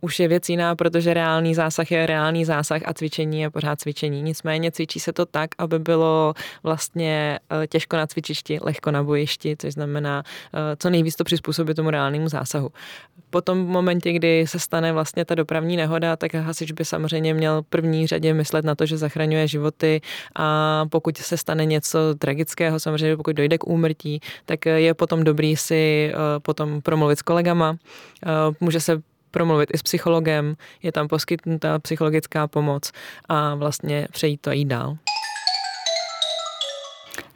už 0.00 0.20
je 0.20 0.28
věc 0.28 0.48
jiná, 0.48 0.76
protože 0.76 1.14
reálný 1.14 1.54
zásah 1.54 1.90
je 1.90 2.06
reálný 2.06 2.44
zásah 2.44 2.82
a 2.84 2.94
cvičení 2.94 3.40
je 3.40 3.50
pořád 3.50 3.80
cvičení. 3.80 4.22
Nicméně 4.22 4.72
cvičí 4.72 5.00
se 5.00 5.12
to 5.12 5.26
tak, 5.26 5.50
aby 5.58 5.78
bylo 5.78 6.34
vlastně 6.62 7.38
těžko 7.68 7.96
na 7.96 8.06
cvičišti, 8.06 8.58
lehko 8.62 8.90
na 8.90 9.02
bojišti, 9.02 9.56
což 9.58 9.72
znamená 9.72 10.22
co 10.78 10.90
nejvíc 10.90 11.16
to 11.16 11.24
přizpůsobit 11.24 11.76
tomu 11.76 11.90
reálnému 11.94 12.28
zásahu. 12.28 12.70
Po 13.30 13.40
tom 13.40 13.58
momentě, 13.58 14.12
kdy 14.12 14.46
se 14.46 14.58
stane 14.58 14.92
vlastně 14.92 15.24
ta 15.24 15.34
dopravní 15.34 15.76
nehoda, 15.76 16.16
tak 16.16 16.34
hasič 16.34 16.72
by 16.72 16.84
samozřejmě 16.84 17.34
měl 17.34 17.62
první 17.62 18.06
řadě 18.06 18.34
myslet 18.34 18.64
na 18.64 18.74
to, 18.74 18.86
že 18.86 18.98
zachraňuje 18.98 19.48
životy 19.48 20.00
a 20.36 20.84
pokud 20.88 21.18
se 21.18 21.36
stane 21.36 21.64
něco 21.64 21.98
tragického, 22.18 22.80
samozřejmě 22.80 23.16
pokud 23.16 23.36
dojde 23.36 23.58
k 23.58 23.66
úmrtí, 23.66 24.20
tak 24.46 24.66
je 24.66 24.94
potom 24.94 25.24
dobrý 25.24 25.56
si 25.56 26.12
eh, 26.14 26.40
potom 26.40 26.80
promluvit 26.82 27.18
s 27.18 27.22
kolegama. 27.22 27.76
Eh, 28.26 28.30
může 28.60 28.80
se 28.80 29.02
promluvit 29.30 29.70
i 29.74 29.78
s 29.78 29.82
psychologem, 29.82 30.54
je 30.82 30.92
tam 30.92 31.08
poskytnutá 31.08 31.78
psychologická 31.78 32.46
pomoc 32.46 32.92
a 33.28 33.54
vlastně 33.54 34.08
přejít 34.10 34.40
to 34.40 34.50
jít 34.50 34.64
dál. 34.64 34.96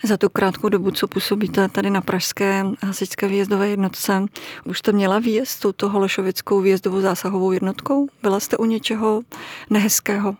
Za 0.04 0.16
tu 0.16 0.28
krátkou 0.28 0.68
dobu, 0.68 0.90
co 0.90 1.08
působíte 1.08 1.68
tady 1.68 1.90
na 1.90 2.00
Pražské 2.00 2.64
hasičské 2.80 3.28
výjezdové 3.28 3.68
jednotce, 3.68 4.24
už 4.64 4.78
jste 4.78 4.92
měla 4.92 5.18
výjezd 5.18 5.60
touto 5.60 5.88
Holešovickou 5.88 6.60
výjezdovou 6.60 7.00
zásahovou 7.00 7.52
jednotkou? 7.52 8.08
Byla 8.22 8.40
jste 8.40 8.56
u 8.56 8.64
něčeho 8.64 9.22
nehezkého? 9.70 10.36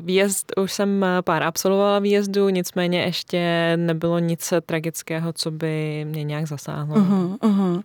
Výjezd, 0.00 0.52
už 0.62 0.72
jsem 0.72 1.06
pár 1.24 1.42
absolvovala 1.42 1.98
výjezdu, 1.98 2.48
nicméně 2.48 3.02
ještě 3.02 3.72
nebylo 3.76 4.18
nic 4.18 4.52
tragického, 4.66 5.32
co 5.32 5.50
by 5.50 6.04
mě 6.08 6.24
nějak 6.24 6.46
zasáhlo. 6.46 6.96
Uh-huh, 6.96 7.36
uh-huh. 7.38 7.82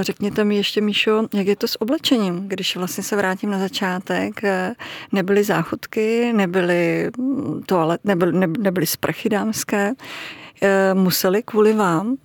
Řekněte 0.00 0.44
mi 0.44 0.56
ještě, 0.56 0.80
Míšo, 0.80 1.28
jak 1.34 1.46
je 1.46 1.56
to 1.56 1.68
s 1.68 1.82
oblečením, 1.82 2.48
když 2.48 2.76
vlastně 2.76 3.04
se 3.04 3.16
vrátím 3.16 3.50
na 3.50 3.58
začátek, 3.58 4.44
e, 4.44 4.74
nebyly 5.12 5.44
záchodky, 5.44 6.32
nebyly 6.32 7.10
toalet, 7.66 8.00
nebyly, 8.04 8.46
nebyly 8.58 8.86
sprchy 8.86 9.28
dámské, 9.28 9.92
e, 10.62 10.94
museli 10.94 11.42
kvůli 11.42 11.72
vám 11.72 12.16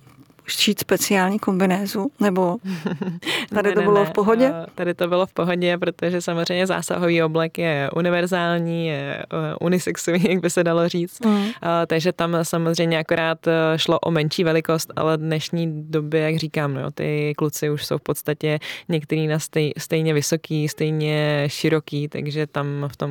šít 0.46 0.78
speciální 0.78 1.38
kombinézu, 1.38 2.10
nebo 2.20 2.56
tady 3.54 3.68
ne, 3.68 3.74
to 3.74 3.82
bylo 3.82 4.04
ne, 4.04 4.10
v 4.10 4.12
pohodě? 4.12 4.52
Eh, 4.54 4.66
tady 4.74 4.94
to 4.94 5.08
bylo 5.08 5.26
v 5.26 5.32
pohodě, 5.32 5.78
protože 5.78 6.20
samozřejmě 6.20 6.66
zásahový 6.66 7.22
oblek 7.22 7.58
je 7.58 7.90
univerzální, 7.96 8.86
je 8.86 9.18
eh, 9.18 9.54
unisexový, 9.60 10.30
jak 10.30 10.40
by 10.40 10.50
se 10.50 10.64
dalo 10.64 10.88
říct. 10.88 11.24
Mm. 11.24 11.44
Takže 11.86 12.12
tam 12.12 12.36
samozřejmě 12.42 12.98
akorát 12.98 13.38
šlo 13.76 13.98
o 13.98 14.10
menší 14.10 14.44
velikost, 14.44 14.92
ale 14.96 15.18
dnešní 15.18 15.90
době, 15.90 16.20
jak 16.20 16.36
říkám, 16.36 16.74
no, 16.74 16.90
ty 16.90 17.32
kluci 17.36 17.70
už 17.70 17.86
jsou 17.86 17.98
v 17.98 18.02
podstatě 18.02 18.58
některý 18.88 19.26
na 19.26 19.38
stej, 19.38 19.72
stejně 19.78 20.14
vysoký, 20.14 20.68
stejně 20.68 21.44
široký, 21.46 22.08
takže 22.08 22.46
tam 22.46 22.66
v 22.88 22.96
tom 22.96 23.10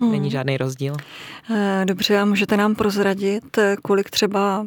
mm. 0.00 0.12
není 0.12 0.30
žádný 0.30 0.56
rozdíl. 0.56 0.96
Dobře, 1.84 2.18
a 2.18 2.24
můžete 2.24 2.56
nám 2.56 2.74
prozradit, 2.74 3.58
kolik 3.82 4.10
třeba 4.10 4.66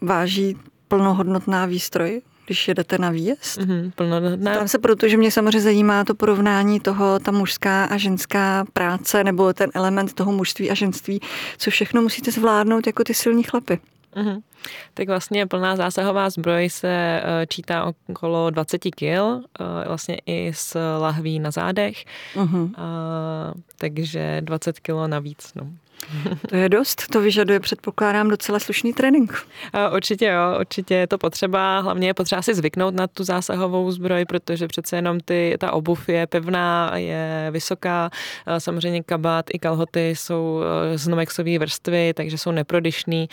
váží 0.00 0.56
plnohodnotná 0.88 1.66
výstroj, 1.66 2.22
když 2.46 2.68
jedete 2.68 2.98
na 2.98 3.10
výjezd? 3.10 3.58
Mm-hmm, 3.58 3.90
plnohodnotná. 3.94 4.54
Tam 4.54 4.68
se 4.68 4.78
protože 4.78 5.16
mě 5.16 5.30
samozřejmě 5.30 5.60
zajímá 5.60 6.04
to 6.04 6.14
porovnání 6.14 6.80
toho, 6.80 7.18
ta 7.18 7.30
mužská 7.30 7.84
a 7.84 7.96
ženská 7.96 8.64
práce, 8.72 9.24
nebo 9.24 9.52
ten 9.52 9.70
element 9.74 10.12
toho 10.12 10.32
mužství 10.32 10.70
a 10.70 10.74
ženství, 10.74 11.20
co 11.58 11.70
všechno 11.70 12.02
musíte 12.02 12.30
zvládnout 12.30 12.86
jako 12.86 13.04
ty 13.04 13.14
silní 13.14 13.42
chlapy. 13.42 13.78
Mm-hmm. 14.16 14.42
Tak 14.94 15.08
vlastně 15.08 15.46
plná 15.46 15.76
zásahová 15.76 16.30
zbroj 16.30 16.70
se 16.70 16.88
eh, 16.88 17.46
čítá 17.46 17.92
okolo 18.08 18.50
20 18.50 18.78
kg, 18.78 19.02
eh, 19.02 19.44
vlastně 19.86 20.20
i 20.26 20.52
s 20.54 20.98
lahví 20.98 21.38
na 21.38 21.50
zádech, 21.50 22.04
uh-huh. 22.34 22.70
takže 23.78 24.40
20 24.40 24.80
kg 24.80 25.06
navíc. 25.06 25.52
No. 25.54 25.68
To 26.48 26.56
je 26.56 26.68
dost, 26.68 27.06
to 27.12 27.20
vyžaduje, 27.20 27.60
předpokládám, 27.60 28.28
docela 28.28 28.58
slušný 28.58 28.92
trénink. 28.92 29.46
Určitě 29.94 30.26
jo, 30.26 30.60
určitě 30.60 30.94
je 30.94 31.06
to 31.06 31.18
potřeba, 31.18 31.80
hlavně 31.80 32.08
je 32.08 32.14
potřeba 32.14 32.42
si 32.42 32.54
zvyknout 32.54 32.94
na 32.94 33.06
tu 33.06 33.24
zásahovou 33.24 33.90
zbroj, 33.90 34.24
protože 34.24 34.68
přece 34.68 34.96
jenom 34.96 35.20
ty, 35.20 35.56
ta 35.60 35.72
obuv 35.72 36.08
je 36.08 36.26
pevná, 36.26 36.92
je 36.94 37.48
vysoká, 37.50 38.10
samozřejmě 38.58 39.02
kabát 39.02 39.46
i 39.52 39.58
kalhoty 39.58 40.10
jsou 40.10 40.60
e, 40.92 40.98
z 40.98 41.08
nomexové 41.08 41.58
vrstvy, 41.58 42.12
takže 42.14 42.38
jsou 42.38 42.50
neprodyšný, 42.50 43.28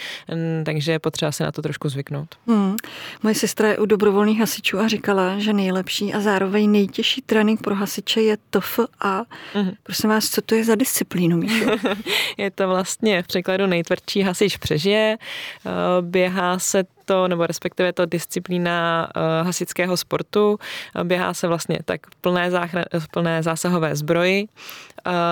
takže 0.66 0.92
je 0.92 1.00
potřeba 1.00 1.32
se 1.32 1.44
na 1.44 1.52
to 1.52 1.62
trošku 1.62 1.90
zvyknout. 1.90 2.36
Hmm. 2.48 2.76
Moje 3.24 3.36
sestra 3.36 3.70
je 3.70 3.78
u 3.78 3.86
dobrovolných 3.86 4.40
hasičů 4.40 4.80
a 4.80 4.88
říkala, 4.88 5.40
že 5.40 5.54
nejlepší 5.54 6.14
a 6.14 6.20
zároveň 6.20 6.72
nejtěžší 6.72 7.22
trénink 7.22 7.62
pro 7.62 7.76
hasiče 7.76 8.22
je 8.22 8.38
TFA. 8.50 9.26
Hmm. 9.54 9.72
Prosím 9.84 10.10
vás, 10.10 10.30
co 10.30 10.42
to 10.42 10.56
je 10.56 10.64
za 10.64 10.76
disciplínu, 10.76 11.38
Míšo? 11.38 11.66
to 12.56 12.68
vlastně 12.68 13.24
v 13.24 13.28
překladu 13.28 13.68
nejtvrdší 13.68 14.22
hasič 14.22 14.58
přežije. 14.58 15.18
Eh, 15.18 15.70
běhá 16.02 16.60
se 16.60 16.84
to, 17.06 17.28
nebo 17.28 17.48
respektive 17.48 17.94
to 17.94 18.06
disciplína 18.06 19.10
uh, 19.16 19.46
hasičského 19.46 19.98
sportu. 19.98 20.52
Uh, 20.52 21.04
běhá 21.04 21.34
se 21.34 21.48
vlastně 21.48 21.80
tak 21.86 22.08
v 22.08 22.16
plné, 22.16 22.52
záchran, 22.52 22.84
v 23.00 23.08
plné 23.12 23.44
zásahové 23.44 23.96
zbroji. 23.96 24.48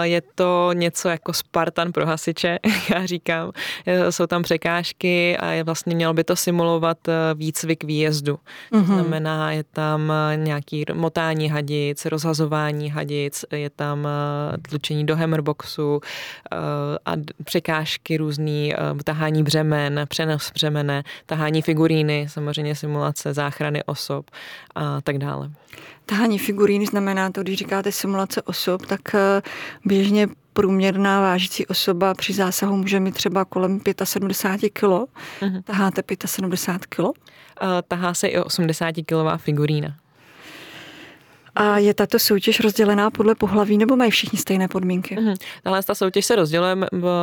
Je 0.02 0.22
to 0.36 0.70
něco 0.74 1.10
jako 1.10 1.34
Spartan 1.34 1.92
pro 1.92 2.06
hasiče, 2.06 2.60
já 2.96 3.06
říkám. 3.06 3.52
Jsou 4.10 4.28
tam 4.28 4.44
překážky 4.44 5.38
a 5.38 5.52
je 5.52 5.64
vlastně 5.64 5.96
mělo 5.96 6.14
by 6.14 6.24
to 6.24 6.36
simulovat 6.36 6.98
výcvik 7.36 7.84
výjezdu. 7.84 8.40
Mm-hmm. 8.72 8.80
To 8.80 8.94
znamená, 8.94 9.52
je 9.52 9.64
tam 9.64 10.14
nějaký 10.36 10.86
motání 10.94 11.50
hadic, 11.50 12.06
rozhazování 12.06 12.90
hadic, 12.90 13.46
je 13.52 13.70
tam 13.70 14.08
tlučení 14.70 15.06
do 15.06 15.16
hammerboxu 15.16 16.02
a 17.06 17.12
překážky 17.44 18.18
různý, 18.18 18.74
tahání 19.04 19.44
břemen, 19.44 20.06
přenos 20.10 20.52
břemene, 20.54 21.04
tahání 21.26 21.61
figuríny, 21.62 22.28
samozřejmě 22.30 22.76
simulace 22.76 23.34
záchrany 23.34 23.84
osob 23.84 24.32
a 24.76 25.02
tak 25.02 25.18
dále. 25.18 25.52
Tahání 26.06 26.38
figuríny 26.38 26.86
znamená 26.86 27.32
to, 27.32 27.42
když 27.42 27.58
říkáte 27.58 27.92
simulace 27.92 28.42
osob, 28.42 28.86
tak 28.86 29.16
eh, 29.16 29.42
běžně 29.86 30.28
průměrná 30.54 31.22
vážící 31.22 31.68
osoba 31.68 32.14
při 32.14 32.34
zásahu 32.34 32.78
může 32.78 33.00
mít 33.00 33.16
třeba 33.16 33.46
kolem 33.46 33.82
75 34.04 34.70
kg. 34.70 34.84
Mm-hmm. 34.84 35.64
Taháte 35.64 36.04
75 36.26 36.88
kg? 36.88 37.00
Uh, 37.00 37.14
tahá 37.88 38.14
se 38.14 38.28
i 38.28 38.40
80 38.40 38.96
kilová 39.06 39.38
figurína. 39.38 39.96
A 41.56 41.78
je 41.78 41.94
tato 41.94 42.20
soutěž 42.20 42.60
rozdělená 42.60 43.12
podle 43.12 43.36
pohlaví 43.36 43.78
nebo 43.78 43.96
mají 43.96 44.12
všichni 44.12 44.40
stejné 44.40 44.68
podmínky? 44.68 45.16
Mm-hmm. 45.16 45.36
Tahle 45.64 45.84
ta 45.84 45.96
soutěž 45.96 46.26
se 46.26 46.36
rozděluje 46.36 46.78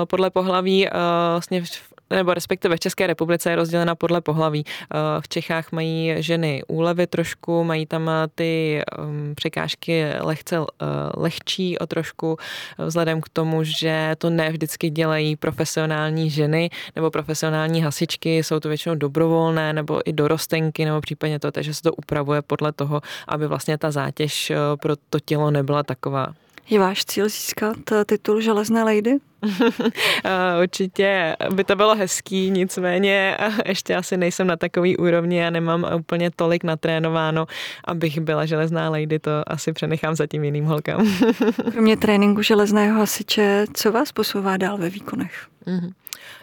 podle 0.04 0.30
pohlaví 0.30 0.88
vlastně 1.32 1.62
nebo 2.10 2.34
respektive 2.34 2.76
v 2.76 2.80
České 2.80 3.06
republice 3.06 3.50
je 3.50 3.56
rozdělena 3.56 3.94
podle 3.94 4.20
pohlaví. 4.20 4.64
Eh, 4.66 4.96
v 5.20 5.28
Čechách 5.28 5.72
mají 5.72 6.14
ženy 6.22 6.62
úlevy 6.68 7.06
trošku, 7.06 7.64
mají 7.64 7.86
tam 7.86 8.08
eh, 8.08 8.28
ty 8.34 8.82
ehm, 8.98 9.34
překážky 9.34 10.04
lehce 10.20 10.56
eh, 10.56 10.86
lehčí 11.16 11.78
o 11.78 11.86
trošku, 11.86 12.36
vzhledem 12.78 13.20
k 13.20 13.28
tomu, 13.28 13.64
že 13.64 14.14
to 14.18 14.30
ne 14.30 14.50
vždycky 14.50 14.90
dělají 14.90 15.36
profesionální 15.36 16.30
ženy 16.30 16.70
nebo 16.96 17.10
profesionální 17.10 17.82
hasičky, 17.82 18.38
jsou 18.38 18.60
to 18.60 18.68
většinou 18.68 18.94
dobrovolné 18.94 19.72
nebo 19.72 20.00
i 20.04 20.12
dorostenky 20.12 20.84
nebo 20.84 21.00
případně 21.00 21.38
to, 21.38 21.52
takže 21.52 21.74
se 21.74 21.82
to 21.82 21.92
upravuje 21.92 22.42
podle 22.42 22.72
toho, 22.72 23.00
aby 23.28 23.46
vlastně 23.46 23.78
ta 23.78 23.90
zátěž 23.90 24.52
pro 24.82 24.96
to 25.10 25.20
tělo 25.20 25.50
nebyla 25.50 25.82
taková. 25.82 26.34
Je 26.70 26.78
váš 26.78 27.04
cíl 27.04 27.28
získat 27.28 27.76
titul 28.06 28.40
Železné 28.40 28.84
lady? 28.84 29.16
Určitě 30.62 31.36
by 31.54 31.64
to 31.64 31.76
bylo 31.76 31.94
hezký, 31.94 32.50
nicméně 32.50 33.36
ještě 33.66 33.96
asi 33.96 34.16
nejsem 34.16 34.46
na 34.46 34.56
takový 34.56 34.96
úrovni 34.96 35.46
a 35.46 35.50
nemám 35.50 35.86
úplně 35.96 36.30
tolik 36.36 36.64
natrénováno, 36.64 37.46
abych 37.84 38.20
byla 38.20 38.46
železná 38.46 38.90
lady, 38.90 39.18
to 39.18 39.30
asi 39.46 39.72
přenechám 39.72 40.14
za 40.14 40.26
tím 40.26 40.44
jiným 40.44 40.64
holkám. 40.64 41.06
Kromě 41.72 41.96
tréninku 41.96 42.42
železného 42.42 42.98
hasiče, 42.98 43.64
co 43.72 43.92
vás 43.92 44.12
posouvá 44.12 44.56
dál 44.56 44.78
ve 44.78 44.90
výkonech? 44.90 45.46
Mm-hmm 45.66 45.92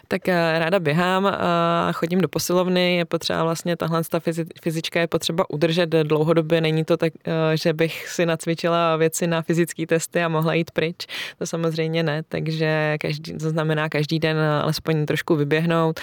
tak 0.08 0.28
eh, 0.28 0.58
ráda 0.58 0.78
běhám 0.78 1.26
a 1.26 1.92
chodím 1.92 2.20
do 2.20 2.28
posilovny, 2.28 2.96
je 2.96 3.04
potřeba 3.04 3.42
vlastně 3.42 3.76
tahle 3.76 4.02
ta 4.10 4.20
fyzička 4.62 5.00
je 5.00 5.06
potřeba 5.06 5.50
udržet 5.50 5.88
dlouhodobě, 5.88 6.60
není 6.60 6.84
to 6.84 6.96
tak, 6.96 7.12
eh, 7.24 7.56
že 7.56 7.72
bych 7.72 8.08
si 8.08 8.26
nacvičila 8.26 8.96
věci 8.96 9.26
na 9.26 9.42
fyzické 9.42 9.86
testy 9.86 10.22
a 10.22 10.28
mohla 10.28 10.54
jít 10.54 10.70
pryč, 10.70 11.06
to 11.38 11.46
samozřejmě 11.46 12.02
ne, 12.02 12.22
takže 12.28 12.96
každý, 13.00 13.38
to 13.38 13.50
znamená 13.50 13.88
každý 13.88 14.18
den 14.18 14.36
alespoň 14.62 15.06
trošku 15.06 15.36
vyběhnout, 15.36 16.00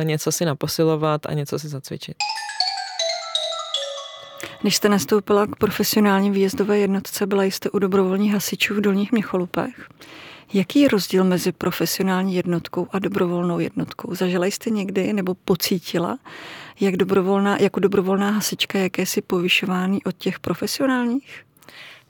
eh, 0.00 0.04
něco 0.04 0.32
si 0.32 0.44
naposilovat 0.44 1.26
a 1.26 1.32
něco 1.32 1.58
si 1.58 1.68
zacvičit. 1.68 2.16
Než 4.64 4.76
jste 4.76 4.88
nastoupila 4.88 5.46
k 5.46 5.56
profesionální 5.56 6.30
výjezdové 6.30 6.78
jednotce, 6.78 7.26
byla 7.26 7.44
jste 7.44 7.70
u 7.70 7.78
dobrovolních 7.78 8.32
hasičů 8.32 8.74
v 8.74 8.80
Dolních 8.80 9.12
Měcholupech. 9.12 9.88
Jaký 10.52 10.80
je 10.80 10.88
rozdíl 10.88 11.24
mezi 11.24 11.52
profesionální 11.52 12.34
jednotkou 12.34 12.86
a 12.90 12.98
dobrovolnou 12.98 13.58
jednotkou? 13.58 14.14
Zažila 14.14 14.46
jste 14.46 14.70
někdy 14.70 15.12
nebo 15.12 15.34
pocítila, 15.34 16.18
jak 16.80 16.96
dobrovolná, 16.96 17.58
jako 17.58 17.80
dobrovolná 17.80 18.30
hasička 18.30 18.78
jakési 18.78 19.22
povyšování 19.22 20.04
od 20.04 20.16
těch 20.16 20.40
profesionálních? 20.40 21.45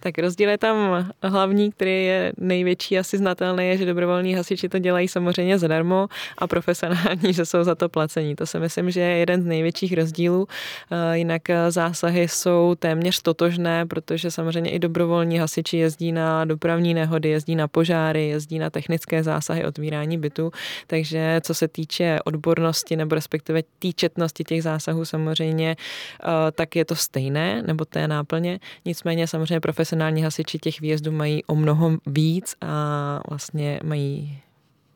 Tak 0.07 0.19
rozdíl 0.19 0.49
je 0.49 0.59
tam 0.59 1.09
hlavní, 1.23 1.73
který 1.73 2.05
je 2.05 2.33
největší, 2.39 2.99
asi 2.99 3.19
znatelný, 3.19 3.69
je, 3.69 3.77
že 3.77 3.87
dobrovolní 3.87 4.35
hasiči 4.35 4.69
to 4.69 4.79
dělají 4.79 5.09
samozřejmě 5.09 5.59
zadarmo 5.59 6.09
a 6.39 6.47
profesionální, 6.47 7.33
že 7.35 7.47
jsou 7.47 7.65
za 7.65 7.75
to 7.75 7.89
placení. 7.89 8.37
To 8.37 8.47
si 8.47 8.59
myslím, 8.59 8.91
že 8.91 9.01
je 9.01 9.17
jeden 9.17 9.43
z 9.43 9.47
největších 9.47 9.93
rozdílů. 9.93 10.49
Eh, 10.91 11.19
jinak 11.19 11.51
eh, 11.51 11.71
zásahy 11.71 12.29
jsou 12.29 12.75
téměř 12.79 13.23
totožné, 13.23 13.87
protože 13.87 14.31
samozřejmě 14.31 14.71
i 14.71 14.79
dobrovolní 14.79 15.39
hasiči 15.39 15.77
jezdí 15.77 16.13
na 16.13 16.45
dopravní 16.45 16.95
nehody, 16.95 17.29
jezdí 17.29 17.57
na 17.57 17.69
požáry, 17.69 18.29
jezdí 18.29 18.59
na 18.59 18.71
technické 18.71 19.23
zásahy, 19.23 19.65
otvírání 19.65 20.19
bytu. 20.19 20.51
Takže 20.87 21.41
co 21.43 21.55
se 21.55 21.69
týče 21.69 22.19
odbornosti 22.25 22.97
nebo 22.97 23.15
respektive 23.15 23.63
týčetnosti 23.79 24.45
těch 24.45 24.63
zásahů 24.63 25.05
samozřejmě, 25.05 25.77
eh, 25.77 26.27
tak 26.53 26.77
je 26.77 26.85
to 26.85 26.95
stejné, 26.97 27.63
nebo 27.63 27.85
té 27.85 28.09
náplně. 28.09 28.59
Nicméně 28.85 29.27
samozřejmě 29.27 29.61
profesionální 29.61 29.96
profesionální 29.97 30.23
hasiči 30.23 30.59
těch 30.59 30.81
výjezdů 30.81 31.13
mají 31.13 31.45
o 31.45 31.55
mnoho 31.55 31.99
víc 32.07 32.55
a 32.61 33.21
vlastně 33.29 33.81
mají 33.85 34.39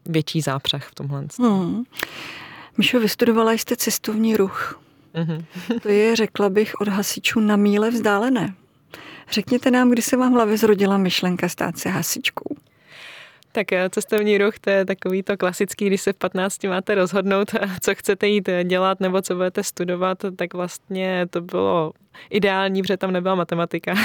větší 0.07 0.41
zápřah 0.41 0.89
v 0.89 0.95
tomhle. 0.95 1.27
Hmm. 1.39 1.85
Mišo, 2.79 3.01
vystudovala 3.01 3.53
jste 3.53 3.77
cestovní 3.77 4.37
ruch. 4.37 4.81
Mm-hmm. 5.15 5.45
to 5.83 5.89
je, 5.89 6.17
řekla 6.17 6.49
bych, 6.49 6.81
od 6.81 6.89
hasičů 6.89 7.41
na 7.41 7.57
míle 7.57 7.91
vzdálené. 7.91 8.55
Řekněte 9.31 9.71
nám, 9.71 9.91
kdy 9.91 10.03
se 10.03 10.17
vám 10.17 10.33
v 10.33 10.35
hlavě 10.35 10.59
zrodila 10.59 10.99
myšlenka 10.99 11.49
stát 11.49 11.79
se 11.79 11.89
hasičkou. 11.89 12.57
Tak 13.53 13.73
eh, 13.73 13.91
cestovní 13.91 14.39
ruch, 14.39 14.59
to 14.59 14.71
je 14.71 14.85
takový 14.85 15.23
to 15.23 15.37
klasický, 15.37 15.87
když 15.87 16.01
se 16.01 16.13
v 16.13 16.17
15 16.17 16.65
máte 16.65 16.95
rozhodnout, 16.95 17.51
co 17.83 17.95
chcete 17.95 18.29
jít 18.29 18.49
dělat 18.65 19.01
nebo 19.01 19.23
co 19.23 19.35
budete 19.35 19.65
studovat, 19.65 20.19
tak 20.37 20.55
vlastně 20.55 21.27
to 21.31 21.41
bylo 21.41 21.93
ideální, 22.31 22.83
protože 22.83 22.97
tam 22.97 23.13
nebyla 23.13 23.35
matematika. 23.35 23.95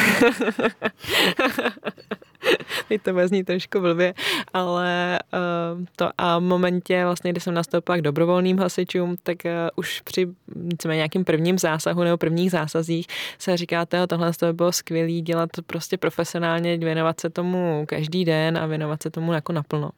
Teď 2.87 3.01
to 3.01 3.13
vezní 3.13 3.43
trošku 3.43 3.79
blbě, 3.79 4.13
ale 4.53 5.19
uh, 5.33 5.85
to 5.95 6.09
a 6.17 6.39
v 6.39 6.41
momentě, 6.41 7.05
vlastně, 7.05 7.31
kdy 7.31 7.41
jsem 7.41 7.53
nastoupila 7.53 7.97
k 7.97 8.01
dobrovolným 8.01 8.59
hasičům, 8.59 9.15
tak 9.23 9.37
už 9.75 10.01
při 10.01 10.27
nějakým 10.85 11.25
prvním 11.25 11.57
zásahu 11.57 12.03
nebo 12.03 12.17
prvních 12.17 12.51
zásazích 12.51 13.07
se 13.39 13.57
říkáte, 13.57 14.07
tohle 14.07 14.31
to 14.33 14.45
by 14.45 14.53
bylo 14.53 14.71
skvělé 14.71 15.21
dělat 15.21 15.49
prostě 15.67 15.97
profesionálně, 15.97 16.77
věnovat 16.77 17.19
se 17.19 17.29
tomu 17.29 17.85
každý 17.87 18.25
den 18.25 18.57
a 18.57 18.65
věnovat 18.65 19.03
se 19.03 19.09
tomu 19.09 19.31
jako 19.35 19.53
naplno. 19.53 19.89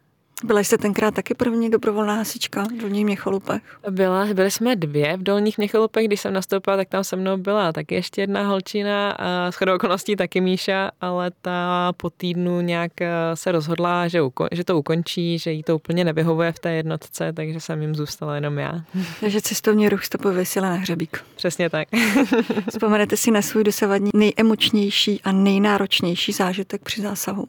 Byla 0.43 0.59
jste 0.59 0.77
tenkrát 0.77 1.13
taky 1.13 1.33
první 1.33 1.69
dobrovolná 1.69 2.13
hasička 2.13 2.63
v 2.63 2.81
Dolních 2.81 3.05
Měcholupech? 3.05 3.62
Byla, 3.89 4.25
byli 4.25 4.51
jsme 4.51 4.75
dvě 4.75 5.17
v 5.17 5.23
Dolních 5.23 5.57
Měcholupech, 5.57 6.05
když 6.05 6.21
jsem 6.21 6.33
nastoupila, 6.33 6.77
tak 6.77 6.89
tam 6.89 7.03
se 7.03 7.15
mnou 7.15 7.38
byla 7.38 7.73
taky 7.73 7.95
ještě 7.95 8.21
jedna 8.21 8.47
holčina 8.47 9.12
a 9.12 9.51
s 9.51 9.62
okolností 9.75 10.15
taky 10.15 10.41
Míša, 10.41 10.91
ale 11.01 11.31
ta 11.41 11.91
po 11.97 12.09
týdnu 12.09 12.62
nějak 12.62 13.01
eh, 13.01 13.09
se 13.33 13.51
rozhodla, 13.51 14.07
že, 14.07 14.21
uko- 14.21 14.47
že 14.51 14.63
to 14.63 14.77
ukončí, 14.77 15.39
že 15.39 15.51
jí 15.51 15.63
to 15.63 15.75
úplně 15.75 16.05
nevyhovuje 16.05 16.51
v 16.51 16.59
té 16.59 16.71
jednotce, 16.71 17.33
takže 17.33 17.59
jsem 17.59 17.81
jim 17.81 17.95
zůstala 17.95 18.35
jenom 18.35 18.57
já. 18.57 18.81
Takže 19.19 19.41
cestovní 19.41 19.89
ruch 19.89 20.05
jste 20.05 20.17
pověsila 20.17 20.69
na 20.69 20.75
hřebík. 20.75 21.23
Přesně 21.35 21.69
tak. 21.69 21.88
Vzpomenete 22.69 23.17
si 23.17 23.31
na 23.31 23.41
svůj 23.41 23.63
dosavadní 23.63 24.09
nejemočnější 24.13 25.21
a 25.23 25.31
nejnáročnější 25.31 26.31
zážitek 26.31 26.81
při 26.81 27.01
zásahu? 27.01 27.47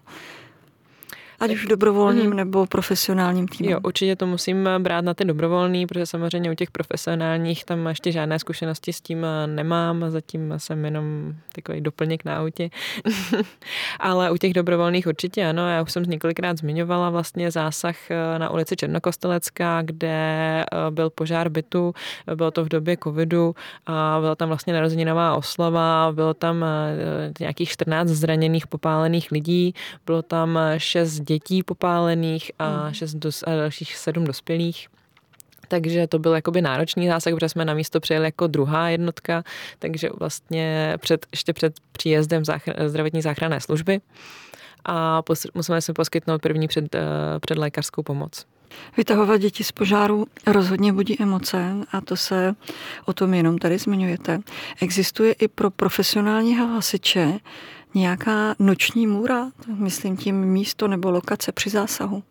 Ať 1.41 1.55
už 1.55 1.67
dobrovolným 1.67 2.31
mm. 2.31 2.37
nebo 2.37 2.67
profesionálním 2.67 3.49
týmem. 3.49 3.73
Jo, 3.73 3.81
určitě 3.83 4.17
to 4.17 4.27
musím 4.27 4.69
brát 4.79 5.05
na 5.05 5.15
ty 5.15 5.25
dobrovolný, 5.25 5.87
protože 5.87 6.07
samozřejmě 6.07 6.51
u 6.51 6.55
těch 6.55 6.71
profesionálních 6.71 7.65
tam 7.65 7.87
ještě 7.87 8.13
žádné 8.13 8.39
zkušenosti 8.39 8.93
s 8.93 9.01
tím 9.01 9.27
nemám, 9.47 10.05
zatím 10.09 10.55
jsem 10.57 10.85
jenom 10.85 11.35
takový 11.55 11.81
doplněk 11.81 12.25
na 12.25 12.37
autě. 12.37 12.71
Ale 14.01 14.31
u 14.31 14.37
těch 14.37 14.53
dobrovolných 14.53 15.07
určitě 15.07 15.47
ano, 15.47 15.71
já 15.71 15.83
už 15.83 15.93
jsem 15.93 16.03
několikrát 16.03 16.59
zmiňovala 16.59 17.11
vlastně 17.11 17.51
zásah 17.51 18.11
eh, 18.11 18.39
na 18.39 18.51
ulici 18.51 18.77
Černokostelecká, 18.77 19.83
kde 19.83 20.09
eh, 20.09 20.91
byl 20.91 21.11
požár 21.11 21.49
bytu, 21.49 21.95
bylo 22.35 22.51
to 22.51 22.65
v 22.65 22.69
době 22.69 22.97
covidu 23.05 23.55
a 23.87 24.17
byla 24.21 24.35
tam 24.35 24.49
vlastně 24.49 24.73
narozeninová 24.73 25.35
oslava, 25.35 26.13
bylo 26.13 26.35
tam 26.35 26.65
eh, 26.65 27.33
nějakých 27.41 27.69
14 27.69 28.09
zraněných, 28.09 28.67
popálených 28.67 29.31
lidí, 29.31 29.75
bylo 30.07 30.23
tam 30.23 30.59
6 30.77 31.28
dětí 31.29 31.63
popálených 31.63 32.53
a, 32.59 32.69
hmm. 32.69 32.95
šest 32.95 33.15
dos, 33.15 33.45
a 33.47 33.51
dalších 33.51 33.97
sedm 33.97 34.25
dospělých. 34.25 34.89
Takže 35.69 36.07
to 36.07 36.19
byl 36.19 36.35
jakoby 36.35 36.63
náročný 36.63 37.09
zásah, 37.09 37.35
protože 37.35 37.49
jsme 37.49 37.65
na 37.65 37.75
místo 37.75 38.01
přijeli 38.01 38.25
jako 38.25 38.47
druhá 38.47 38.89
jednotka, 38.89 39.43
takže 39.79 40.09
vlastně 40.19 40.97
před, 41.01 41.27
ještě 41.33 41.53
před 41.53 41.73
příjezdem 41.93 42.45
záchra, 42.45 42.89
zdravotní 42.89 43.23
záchranné 43.23 43.61
služby 43.61 44.01
a 44.85 45.23
pos, 45.23 45.47
musíme 45.55 45.83
si 45.83 45.93
poskytnout 45.93 46.43
první 46.43 46.69
před, 46.69 46.95
eh, 46.95 47.01
před 47.41 47.59
lékařskou 47.59 48.03
pomoc. 48.03 48.47
Vytahovat 48.97 49.41
děti 49.41 49.65
z 49.65 49.73
požáru 49.73 50.27
rozhodně 50.47 50.93
budí 50.93 51.23
emoce 51.23 51.75
a 51.93 52.01
to 52.01 52.17
se 52.17 52.55
o 53.05 53.13
tom 53.13 53.35
jenom 53.35 53.59
tady 53.59 53.79
zmiňujete. 53.79 54.41
Existuje 54.81 55.33
i 55.33 55.49
pro 55.49 55.71
profesionální 55.71 56.57
hasiče 56.57 57.39
nějaká 57.99 58.55
noční 58.59 59.07
můra, 59.07 59.51
myslím 59.75 60.17
tím 60.17 60.37
místo 60.37 60.89
nebo 60.89 61.11
lokace 61.11 61.53
při 61.53 61.71
zásahu? 61.71 62.23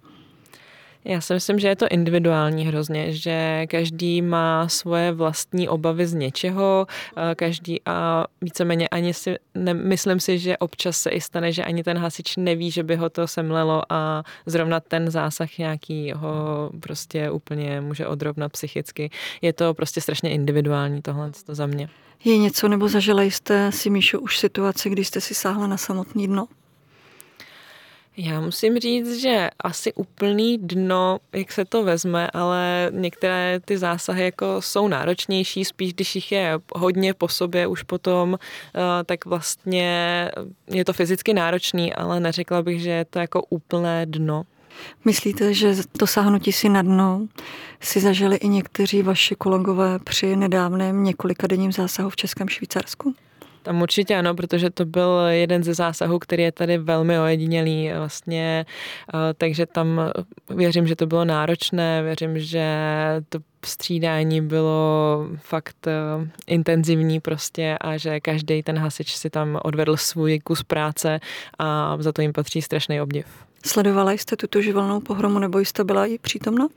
Já 1.07 1.21
si 1.21 1.33
myslím, 1.33 1.59
že 1.59 1.67
je 1.67 1.75
to 1.75 1.87
individuální 1.87 2.65
hrozně, 2.65 3.13
že 3.13 3.65
každý 3.69 4.21
má 4.21 4.69
svoje 4.69 5.11
vlastní 5.11 5.69
obavy 5.69 6.07
z 6.07 6.13
něčeho, 6.13 6.87
eh, 7.17 7.35
každý 7.35 7.81
a 7.85 8.25
víceméně 8.41 8.87
ani 8.87 9.13
si, 9.13 9.35
ne, 9.55 9.73
myslím 9.73 10.19
si, 10.19 10.39
že 10.39 10.57
občas 10.57 10.97
se 10.97 11.09
i 11.09 11.21
stane, 11.21 11.51
že 11.51 11.63
ani 11.63 11.83
ten 11.83 11.97
hasič 11.97 12.37
neví, 12.37 12.71
že 12.71 12.83
by 12.83 12.95
ho 12.95 13.09
to 13.09 13.27
semlelo 13.27 13.83
a 13.89 14.23
zrovna 14.45 14.79
ten 14.79 15.11
zásah 15.11 15.57
nějaký 15.57 16.11
ho 16.15 16.69
prostě 16.79 17.31
úplně 17.31 17.81
může 17.81 18.07
odrovnat 18.07 18.51
psychicky. 18.51 19.09
Je 19.41 19.53
to 19.53 19.73
prostě 19.73 20.01
strašně 20.01 20.29
individuální 20.29 21.01
tohle 21.01 21.31
to 21.45 21.55
za 21.55 21.65
mě. 21.65 21.89
Je 22.23 22.37
něco, 22.37 22.67
nebo 22.67 22.87
zažila 22.87 23.21
jste 23.21 23.71
si, 23.71 23.89
Míšo, 23.89 24.19
už 24.19 24.37
situaci, 24.37 24.89
kdy 24.89 25.05
jste 25.05 25.21
si 25.21 25.33
sáhla 25.33 25.67
na 25.67 25.77
samotný 25.77 26.27
dno? 26.27 26.47
Já 28.19 28.41
musím 28.41 28.79
říct, 28.79 29.21
že 29.21 29.49
asi 29.59 29.93
úplný 29.93 30.57
dno, 30.57 31.19
jak 31.33 31.51
se 31.51 31.65
to 31.65 31.83
vezme, 31.83 32.29
ale 32.33 32.91
některé 32.93 33.59
ty 33.65 33.77
zásahy 33.77 34.23
jako 34.23 34.61
jsou 34.61 34.87
náročnější, 34.87 35.65
spíš 35.65 35.93
když 35.93 36.15
jich 36.15 36.31
je 36.31 36.59
hodně 36.75 37.13
po 37.13 37.27
sobě 37.27 37.67
už 37.67 37.83
potom, 37.83 38.37
eh, 38.75 39.03
tak 39.03 39.25
vlastně 39.25 40.31
je 40.67 40.85
to 40.85 40.93
fyzicky 40.93 41.33
náročný, 41.33 41.93
ale 41.93 42.19
neřekla 42.19 42.61
bych, 42.61 42.81
že 42.81 42.89
je 42.89 43.05
to 43.05 43.19
jako 43.19 43.43
úplné 43.49 44.05
dno. 44.05 44.43
Myslíte, 45.05 45.53
že 45.53 45.75
to 45.97 46.07
sáhnutí 46.07 46.51
si 46.51 46.69
na 46.69 46.81
dno 46.81 47.27
si 47.79 47.99
zažili 47.99 48.35
i 48.35 48.47
někteří 48.47 49.01
vaši 49.01 49.35
kolegové 49.35 49.99
při 49.99 50.35
nedávném 50.35 51.03
několika 51.03 51.47
denním 51.47 51.71
zásahu 51.71 52.09
v 52.09 52.15
Českém 52.15 52.49
Švýcarsku? 52.49 53.15
Tam 53.67 53.81
určitě 53.81 54.15
ano, 54.15 54.35
protože 54.35 54.69
to 54.69 54.85
byl 54.85 55.19
jeden 55.29 55.63
ze 55.63 55.73
zásahů, 55.73 56.19
který 56.19 56.43
je 56.43 56.51
tady 56.51 56.77
velmi 56.77 57.19
ojedinělý 57.19 57.89
vlastně, 57.97 58.65
eh, 59.13 59.33
takže 59.33 59.65
tam 59.65 60.11
věřím, 60.49 60.87
že 60.87 60.95
to 60.95 61.05
bylo 61.05 61.25
náročné, 61.25 62.03
věřím, 62.03 62.39
že 62.39 62.65
to 63.29 63.39
střídání 63.65 64.41
bylo 64.41 65.27
fakt 65.37 65.87
eh, 65.87 65.91
intenzivní 66.47 67.19
prostě 67.19 67.77
a 67.81 67.97
že 67.97 68.19
každý 68.19 68.63
ten 68.63 68.77
hasič 68.77 69.15
si 69.15 69.29
tam 69.29 69.59
odvedl 69.63 69.97
svůj 69.97 70.39
kus 70.39 70.63
práce 70.63 71.19
a 71.59 71.97
za 71.99 72.11
to 72.11 72.21
jim 72.21 72.33
patří 72.33 72.61
strašný 72.61 73.01
obdiv. 73.01 73.46
Sledovala 73.65 74.11
jste 74.11 74.35
tuto 74.35 74.61
živelnou 74.61 74.99
pohromu 74.99 75.39
nebo 75.39 75.59
jste 75.59 75.83
byla 75.83 76.05
i 76.05 76.17
přítomna? 76.17 76.67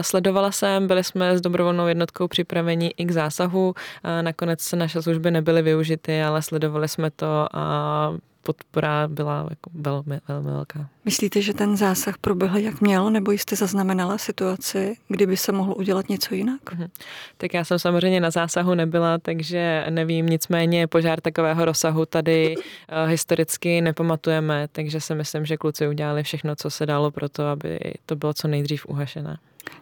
Sledovala 0.00 0.52
jsem, 0.52 0.86
byli 0.86 1.04
jsme 1.04 1.38
s 1.38 1.40
dobrovolnou 1.40 1.86
jednotkou 1.86 2.28
připraveni 2.28 2.94
i 2.96 3.04
k 3.04 3.10
zásahu. 3.10 3.74
Nakonec 4.22 4.72
naše 4.72 5.02
služby 5.02 5.30
nebyly 5.30 5.62
využity, 5.62 6.22
ale 6.22 6.42
sledovali 6.42 6.88
jsme 6.88 7.10
to 7.10 7.46
a 7.52 8.16
podpora 8.42 9.08
byla 9.08 9.46
jako 9.50 9.70
velmi, 9.74 10.20
velmi 10.28 10.50
velká. 10.50 10.88
Myslíte, 11.04 11.42
že 11.42 11.54
ten 11.54 11.76
zásah 11.76 12.18
proběhl 12.18 12.58
jak 12.58 12.80
měl, 12.80 13.10
nebo 13.10 13.32
jste 13.32 13.56
zaznamenala 13.56 14.18
situaci, 14.18 14.96
kdyby 15.08 15.36
se 15.36 15.52
mohlo 15.52 15.74
udělat 15.74 16.08
něco 16.08 16.34
jinak? 16.34 16.72
Mhm. 16.72 16.88
Tak 17.36 17.54
já 17.54 17.64
jsem 17.64 17.78
samozřejmě 17.78 18.20
na 18.20 18.30
zásahu 18.30 18.74
nebyla, 18.74 19.18
takže 19.18 19.86
nevím, 19.90 20.26
nicméně 20.26 20.86
požár 20.86 21.20
takového 21.20 21.64
rozsahu 21.64 22.06
tady 22.06 22.56
uh, 22.56 23.10
historicky 23.10 23.80
nepamatujeme, 23.80 24.68
takže 24.72 25.00
si 25.00 25.14
myslím, 25.14 25.46
že 25.46 25.56
kluci 25.56 25.88
udělali 25.88 26.22
všechno, 26.22 26.56
co 26.56 26.70
se 26.70 26.86
dalo 26.86 27.10
pro 27.10 27.28
to, 27.28 27.46
aby 27.46 27.78
to 28.06 28.16
bylo 28.16 28.34
co 28.34 28.48
nejdřív 28.48 28.86
uhašené. 28.86 29.38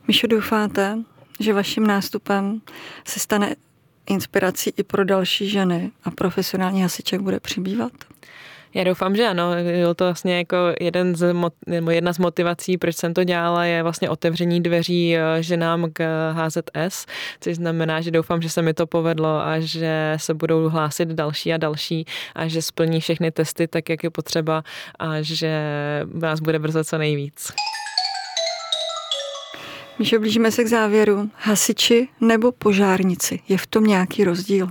Míšo, 0.09 0.27
doufáte, 0.27 0.99
že 1.41 1.53
vaším 1.53 1.87
nástupem 1.87 2.61
se 3.05 3.21
stane 3.21 3.55
inspirací 4.07 4.73
i 4.77 4.83
pro 4.83 5.05
další 5.05 5.49
ženy 5.49 5.91
a 6.05 6.11
profesionální 6.11 6.83
hasiček 6.83 7.21
bude 7.21 7.41
přibývat? 7.41 7.93
Já 8.75 8.85
doufám, 8.85 9.17
že 9.17 9.27
ano. 9.27 9.51
Bylo 9.63 9.95
to 9.95 10.05
vlastně 10.05 10.39
jako 10.39 10.57
jeden 10.81 11.17
z, 11.17 11.35
nebo 11.67 11.91
jedna 11.91 12.13
z 12.13 12.19
motivací, 12.19 12.79
proč 12.79 12.97
jsem 12.97 13.15
to 13.15 13.25
dělala, 13.25 13.65
je 13.65 13.83
vlastně 13.83 14.11
otevření 14.11 14.61
dveří 14.61 15.17
eh, 15.17 15.43
ženám 15.43 15.87
k 15.93 16.33
HZS, 16.33 17.07
což 17.41 17.55
znamená, 17.55 18.01
že 18.01 18.11
doufám, 18.11 18.43
že 18.43 18.51
se 18.51 18.63
mi 18.63 18.75
to 18.75 18.87
povedlo 18.87 19.29
a 19.29 19.61
že 19.61 20.15
se 20.17 20.35
budou 20.35 20.69
hlásit 20.69 21.09
další 21.09 21.53
a 21.53 21.57
další 21.57 22.05
a 22.35 22.49
že 22.49 22.63
splní 22.63 23.01
všechny 23.01 23.31
testy 23.31 23.69
tak, 23.69 23.89
jak 23.89 24.05
je 24.05 24.11
potřeba 24.11 24.63
a 24.99 25.23
že 25.23 25.63
nás 26.15 26.41
bude 26.41 26.59
brzo 26.59 26.85
co 26.85 26.99
nejvíc. 26.99 27.53
Míšo, 29.99 30.19
blížíme 30.19 30.53
se 30.53 30.65
k 30.65 30.67
závěru. 30.67 31.31
Hasiči 31.35 32.09
nebo 32.21 32.53
požárnici? 32.53 33.41
Je 33.49 33.59
v 33.59 33.67
tom 33.67 33.85
nějaký 33.85 34.25
rozdíl? 34.25 34.69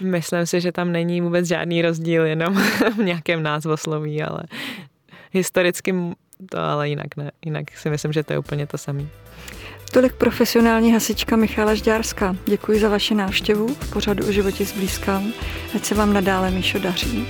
Myslím 0.00 0.46
si, 0.46 0.60
že 0.60 0.72
tam 0.72 0.92
není 0.92 1.20
vůbec 1.20 1.46
žádný 1.46 1.82
rozdíl, 1.82 2.26
jenom 2.26 2.54
v 2.96 2.98
nějakém 2.98 3.42
názvosloví, 3.42 4.22
ale 4.22 4.40
historicky 5.32 5.94
to 6.50 6.58
ale 6.58 6.88
jinak 6.88 7.16
ne. 7.16 7.30
Jinak 7.44 7.64
si 7.78 7.90
myslím, 7.90 8.12
že 8.12 8.22
to 8.22 8.32
je 8.32 8.38
úplně 8.38 8.66
to 8.66 8.78
samé. 8.78 9.06
Tolik 9.92 10.14
profesionální 10.14 10.92
hasička 10.92 11.36
Michála 11.36 11.74
Žďárská. 11.74 12.36
Děkuji 12.46 12.80
za 12.80 12.88
vaši 12.88 13.14
návštěvu 13.14 13.68
v 13.68 13.92
pořadu 13.92 14.28
o 14.28 14.32
životě 14.32 14.64
zblízka. 14.64 15.22
Ať 15.76 15.84
se 15.84 15.94
vám 15.94 16.12
nadále, 16.12 16.50
Míšo, 16.50 16.78
daří. 16.78 17.26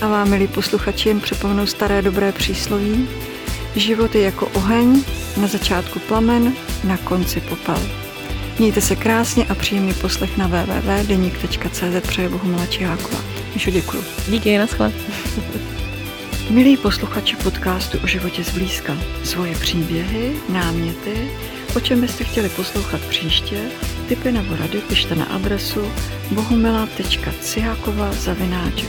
A 0.00 0.08
vám, 0.08 0.30
milí 0.30 0.48
posluchači, 0.48 1.08
jen 1.08 1.20
připomenu 1.20 1.66
staré 1.66 2.02
dobré 2.02 2.32
přísloví. 2.32 3.08
Život 3.76 4.14
je 4.14 4.22
jako 4.22 4.46
oheň, 4.46 5.04
na 5.40 5.46
začátku 5.46 5.98
plamen, 5.98 6.52
na 6.84 6.96
konci 6.96 7.40
popel. 7.40 8.03
Mějte 8.58 8.80
se 8.80 8.96
krásně 8.96 9.46
a 9.46 9.54
příjemný 9.54 9.94
poslech 9.94 10.36
na 10.36 10.46
www.denik.cz 10.46 12.08
přeje 12.08 12.28
Bohumila 12.28 12.66
Čiháková. 12.66 13.18
Míšo, 13.54 13.70
děkuji. 13.70 14.04
Díky, 14.28 14.58
naschle. 14.58 14.92
Milí 16.50 16.76
posluchači 16.76 17.36
podcastu 17.36 17.98
o 18.04 18.06
životě 18.06 18.44
zblízka, 18.44 18.96
svoje 19.24 19.54
příběhy, 19.54 20.36
náměty, 20.48 21.30
o 21.76 21.80
čem 21.80 22.00
byste 22.00 22.24
chtěli 22.24 22.48
poslouchat 22.48 23.00
příště, 23.00 23.56
typy 24.08 24.32
nebo 24.32 24.56
rady 24.56 24.78
pište 24.78 25.14
na 25.14 25.24
adresu 25.24 25.92
bohumila.cihákova 26.30 28.12
zavináč 28.12 28.84